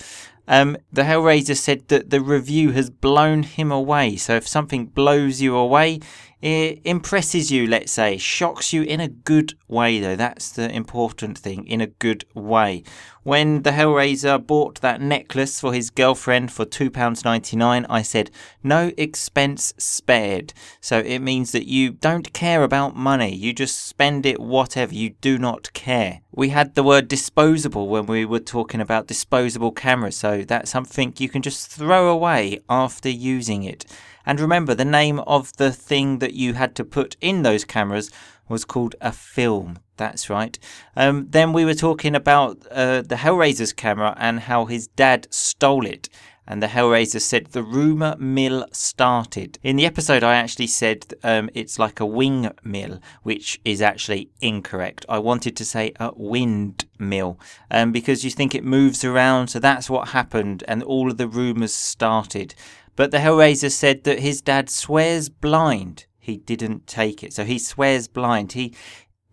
Um, 0.46 0.76
the 0.92 1.04
Hellraiser 1.04 1.56
said 1.56 1.88
that 1.88 2.10
the 2.10 2.20
review 2.20 2.72
has 2.72 2.90
blown 2.90 3.44
him 3.44 3.72
away. 3.72 4.18
So 4.18 4.36
if 4.36 4.48
something 4.48 4.88
blows 4.88 5.42
you 5.42 5.56
away, 5.56 6.02
it 6.44 6.82
impresses 6.84 7.54
you, 7.54 7.66
let's 7.68 7.94
say, 7.94 8.18
shocks 8.18 8.74
you 8.74 8.82
in 8.82 9.00
a 9.00 9.08
good 9.08 9.54
way, 9.70 10.02
though. 10.02 10.18
That's 10.18 10.52
the 10.52 10.70
important 10.70 11.38
thing, 11.38 11.66
in 11.66 11.80
a 11.80 11.88
good 11.88 12.26
way. 12.34 12.84
When 13.24 13.62
the 13.62 13.70
Hellraiser 13.70 14.46
bought 14.46 14.82
that 14.82 15.00
necklace 15.00 15.62
for 15.62 15.74
his 15.74 15.90
girlfriend 15.90 16.52
for 16.52 16.66
£2.99, 16.66 17.86
I 17.90 18.02
said, 18.02 18.30
no 18.62 18.92
expense 18.98 19.74
spared. 19.78 20.54
So 20.82 21.00
it 21.00 21.20
means 21.20 21.54
that 21.54 21.66
you 21.66 21.92
don't 21.92 22.34
care 22.34 22.64
about 22.64 22.94
money. 22.94 23.34
You 23.34 23.54
just 23.54 23.88
spend 23.88 24.26
it 24.26 24.42
whatever. 24.42 24.94
You 24.94 25.12
do 25.22 25.38
not 25.38 25.72
care. 25.72 26.24
We 26.34 26.50
had 26.50 26.76
the 26.76 26.84
word 26.84 27.08
disposable 27.08 27.88
when 27.88 28.06
we 28.06 28.26
were 28.26 28.42
talking 28.42 28.82
about 28.82 29.08
disposable 29.08 29.72
cameras. 29.72 30.18
So 30.18 30.44
that's 30.44 30.72
something 30.72 31.14
you 31.18 31.30
can 31.30 31.42
just 31.42 31.70
throw 31.70 32.10
away 32.10 32.60
after 32.68 33.08
using 33.08 33.64
it. 33.64 33.86
And 34.26 34.40
remember, 34.40 34.74
the 34.74 34.86
name 34.86 35.20
of 35.20 35.56
the 35.58 35.72
thing 35.72 36.20
that 36.20 36.34
you 36.34 36.54
had 36.54 36.76
to 36.76 36.86
put 36.86 37.18
in 37.22 37.44
those 37.44 37.66
cameras 37.66 38.10
was 38.48 38.66
called 38.66 38.96
a 39.02 39.12
film. 39.12 39.80
That's 39.98 40.30
right. 40.30 40.58
Um, 40.96 41.28
then 41.30 41.54
we 41.54 41.66
were 41.66 41.74
talking 41.74 42.16
about 42.16 42.66
uh, 42.72 43.02
the 43.02 43.16
Hellraiser's 43.16 43.74
camera 43.74 44.16
and 44.18 44.42
how 44.42 44.66
his 44.66 44.88
dad 44.88 45.28
stole 45.30 45.86
it. 45.86 46.10
And 46.46 46.62
the 46.62 46.68
Hellraiser 46.68 47.22
said 47.22 47.48
the 47.48 47.64
rumour 47.64 48.18
mill 48.18 48.68
started. 48.74 49.60
In 49.64 49.78
the 49.78 49.86
episode, 49.86 50.24
I 50.24 50.36
actually 50.36 50.68
said 50.68 51.14
um, 51.24 51.50
it's 51.54 51.80
like 51.80 52.02
a 52.02 52.06
wing 52.06 52.52
mill, 52.64 53.00
which 53.22 53.62
is 53.64 53.82
actually 53.82 54.30
incorrect. 54.42 55.06
I 55.08 55.20
wanted 55.20 55.56
to 55.56 55.64
say 55.64 55.94
a 56.02 56.12
wind 56.16 56.84
mill 57.00 57.40
um, 57.72 57.94
because 57.94 58.26
you 58.26 58.32
think 58.32 58.54
it 58.54 58.66
moves 58.66 59.06
around. 59.06 59.48
So 59.48 59.60
that's 59.60 59.90
what 59.90 60.10
happened, 60.10 60.66
and 60.68 60.84
all 60.84 61.10
of 61.10 61.18
the 61.18 61.30
rumours 61.30 61.74
started. 61.74 62.56
But 62.96 63.12
the 63.12 63.18
Hellraiser 63.18 63.72
said 63.72 64.04
that 64.04 64.20
his 64.20 64.42
dad 64.42 64.70
swears 64.70 65.30
blind 65.30 66.06
he 66.24 66.38
didn't 66.38 66.88
take 66.88 67.22
it. 67.22 67.34
So 67.34 67.44
he 67.44 67.60
swears 67.60 68.08
blind. 68.08 68.54
He 68.54 68.74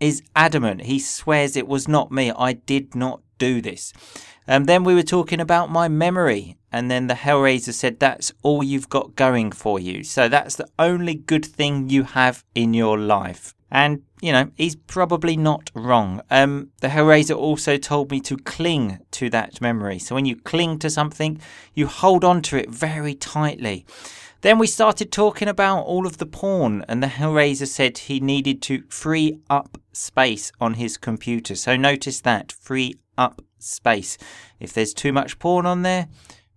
is 0.01 0.21
adamant. 0.35 0.81
He 0.81 0.99
swears 0.99 1.55
it 1.55 1.65
was 1.65 1.87
not 1.87 2.11
me. 2.11 2.33
I 2.37 2.51
did 2.51 2.95
not 2.95 3.21
do 3.37 3.61
this. 3.61 3.93
And 4.45 4.67
then 4.67 4.83
we 4.83 4.93
were 4.93 5.01
talking 5.01 5.39
about 5.39 5.71
my 5.71 5.87
memory. 5.87 6.57
And 6.69 6.91
then 6.91 7.07
the 7.07 7.13
Hellraiser 7.13 7.73
said 7.73 7.97
that's 7.97 8.33
all 8.41 8.61
you've 8.61 8.89
got 8.89 9.15
going 9.15 9.53
for 9.53 9.79
you. 9.79 10.03
So 10.03 10.27
that's 10.27 10.57
the 10.57 10.67
only 10.77 11.15
good 11.15 11.45
thing 11.45 11.89
you 11.89 12.03
have 12.03 12.43
in 12.53 12.73
your 12.73 12.99
life. 12.99 13.55
And, 13.71 14.01
you 14.21 14.31
know, 14.31 14.51
he's 14.55 14.75
probably 14.75 15.35
not 15.35 15.71
wrong. 15.73 16.21
Um, 16.29 16.69
the 16.79 16.89
Hellraiser 16.89 17.35
also 17.35 17.77
told 17.77 18.11
me 18.11 18.21
to 18.21 18.37
cling 18.37 18.99
to 19.11 19.29
that 19.31 19.59
memory. 19.59 19.97
So 19.99 20.15
when 20.15 20.25
you 20.25 20.35
cling 20.35 20.79
to 20.79 20.89
something, 20.89 21.41
you 21.73 21.87
hold 21.87 22.23
on 22.23 22.41
to 22.43 22.57
it 22.57 22.69
very 22.69 23.15
tightly. 23.15 23.85
Then 24.41 24.57
we 24.57 24.67
started 24.67 25.11
talking 25.11 25.47
about 25.47 25.83
all 25.83 26.07
of 26.07 26.17
the 26.17 26.25
porn, 26.25 26.83
and 26.87 27.01
the 27.01 27.07
Hellraiser 27.07 27.67
said 27.67 27.97
he 27.97 28.19
needed 28.19 28.61
to 28.63 28.83
free 28.89 29.39
up 29.49 29.77
space 29.91 30.51
on 30.59 30.75
his 30.75 30.97
computer. 30.97 31.55
So 31.55 31.75
notice 31.75 32.21
that 32.21 32.51
free 32.51 32.95
up 33.17 33.41
space. 33.59 34.17
If 34.59 34.73
there's 34.73 34.93
too 34.93 35.13
much 35.13 35.37
porn 35.37 35.65
on 35.65 35.83
there, 35.83 36.07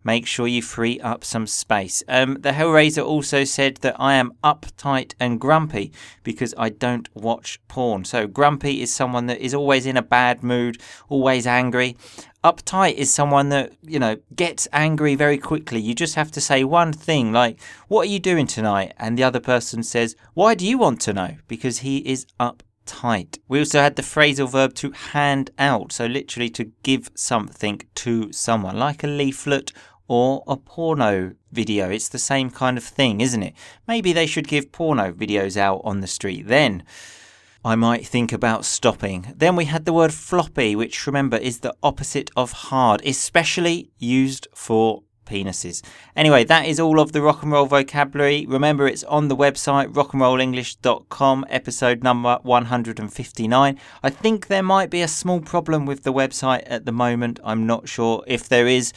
make 0.04 0.26
sure 0.26 0.46
you 0.46 0.62
free 0.62 1.00
up 1.00 1.24
some 1.24 1.46
space. 1.46 2.02
Um, 2.08 2.34
the 2.34 2.50
Hellraiser 2.50 3.04
also 3.04 3.44
said 3.44 3.78
that 3.78 3.96
I 3.98 4.14
am 4.14 4.34
uptight 4.44 5.14
and 5.18 5.40
grumpy 5.40 5.92
because 6.22 6.54
I 6.56 6.68
don't 6.68 7.08
watch 7.14 7.58
porn. 7.66 8.04
So, 8.04 8.26
grumpy 8.26 8.82
is 8.82 8.92
someone 8.92 9.26
that 9.26 9.40
is 9.40 9.54
always 9.54 9.86
in 9.86 9.96
a 9.96 10.02
bad 10.02 10.42
mood, 10.42 10.80
always 11.08 11.46
angry. 11.46 11.96
Uptight 12.44 12.94
is 12.94 13.12
someone 13.12 13.48
that, 13.48 13.72
you 13.82 13.98
know, 13.98 14.18
gets 14.36 14.68
angry 14.70 15.14
very 15.14 15.38
quickly. 15.38 15.80
You 15.80 15.94
just 15.94 16.14
have 16.14 16.30
to 16.32 16.42
say 16.42 16.62
one 16.62 16.92
thing 16.92 17.32
like, 17.32 17.58
What 17.88 18.02
are 18.06 18.10
you 18.10 18.20
doing 18.20 18.46
tonight? 18.46 18.92
And 18.98 19.16
the 19.16 19.24
other 19.24 19.40
person 19.40 19.82
says, 19.82 20.14
Why 20.34 20.54
do 20.54 20.66
you 20.66 20.76
want 20.76 21.00
to 21.02 21.14
know? 21.14 21.36
Because 21.48 21.78
he 21.78 21.98
is 21.98 22.26
up 22.38 22.62
tight. 22.86 23.38
We 23.48 23.58
also 23.58 23.80
had 23.80 23.96
the 23.96 24.02
phrasal 24.02 24.50
verb 24.50 24.74
to 24.74 24.90
hand 24.90 25.50
out, 25.58 25.92
so 25.92 26.06
literally 26.06 26.50
to 26.50 26.70
give 26.82 27.10
something 27.14 27.80
to 27.96 28.32
someone, 28.32 28.78
like 28.78 29.02
a 29.02 29.06
leaflet 29.06 29.72
or 30.08 30.42
a 30.46 30.56
porno 30.56 31.34
video. 31.52 31.90
It's 31.90 32.08
the 32.08 32.18
same 32.18 32.50
kind 32.50 32.76
of 32.76 32.84
thing, 32.84 33.20
isn't 33.20 33.42
it? 33.42 33.54
Maybe 33.86 34.12
they 34.12 34.26
should 34.26 34.48
give 34.48 34.72
porno 34.72 35.12
videos 35.12 35.56
out 35.56 35.80
on 35.84 36.00
the 36.00 36.06
street 36.06 36.46
then. 36.46 36.84
I 37.64 37.76
might 37.76 38.06
think 38.06 38.30
about 38.30 38.66
stopping. 38.66 39.32
Then 39.34 39.56
we 39.56 39.64
had 39.64 39.86
the 39.86 39.92
word 39.94 40.12
floppy, 40.12 40.76
which 40.76 41.06
remember 41.06 41.38
is 41.38 41.60
the 41.60 41.74
opposite 41.82 42.30
of 42.36 42.52
hard, 42.52 43.00
especially 43.06 43.90
used 43.98 44.46
for 44.54 45.02
penises. 45.24 45.82
Anyway, 46.14 46.44
that 46.44 46.66
is 46.66 46.78
all 46.78 47.00
of 47.00 47.12
the 47.12 47.22
rock 47.22 47.42
and 47.42 47.52
roll 47.52 47.66
vocabulary. 47.66 48.44
Remember, 48.46 48.86
it's 48.86 49.04
on 49.04 49.28
the 49.28 49.36
website 49.36 49.92
rockandrollenglish.com, 49.92 51.46
episode 51.48 52.02
number 52.02 52.38
159. 52.42 53.80
I 54.02 54.10
think 54.10 54.46
there 54.46 54.62
might 54.62 54.90
be 54.90 55.02
a 55.02 55.08
small 55.08 55.40
problem 55.40 55.86
with 55.86 56.02
the 56.02 56.12
website 56.12 56.64
at 56.66 56.84
the 56.84 56.92
moment. 56.92 57.40
I'm 57.42 57.66
not 57.66 57.88
sure 57.88 58.22
if 58.26 58.48
there 58.48 58.66
is. 58.66 58.92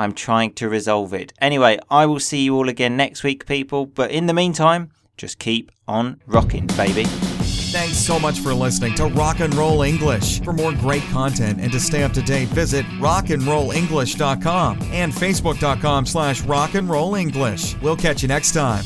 I'm 0.00 0.14
trying 0.14 0.54
to 0.54 0.68
resolve 0.70 1.12
it. 1.12 1.34
Anyway, 1.42 1.78
I 1.90 2.06
will 2.06 2.20
see 2.20 2.42
you 2.42 2.56
all 2.56 2.70
again 2.70 2.96
next 2.96 3.22
week, 3.22 3.44
people. 3.44 3.84
But 3.84 4.10
in 4.10 4.24
the 4.26 4.32
meantime, 4.32 4.92
just 5.18 5.38
keep 5.38 5.70
on 5.86 6.22
rocking, 6.26 6.66
baby. 6.68 7.04
Thanks 7.04 7.98
so 7.98 8.18
much 8.18 8.40
for 8.40 8.54
listening 8.54 8.94
to 8.94 9.08
Rock 9.08 9.40
and 9.40 9.54
Roll 9.54 9.82
English. 9.82 10.40
For 10.40 10.54
more 10.54 10.72
great 10.72 11.02
content 11.10 11.60
and 11.60 11.70
to 11.72 11.78
stay 11.78 12.02
up 12.02 12.12
to 12.14 12.22
date, 12.22 12.48
visit 12.48 12.86
rockandrollenglish.com 12.98 14.78
and 14.90 15.12
facebook.com 15.12 16.06
slash 16.06 16.40
rockandrollenglish. 16.42 17.82
We'll 17.82 17.96
catch 17.96 18.22
you 18.22 18.28
next 18.28 18.52
time. 18.52 18.84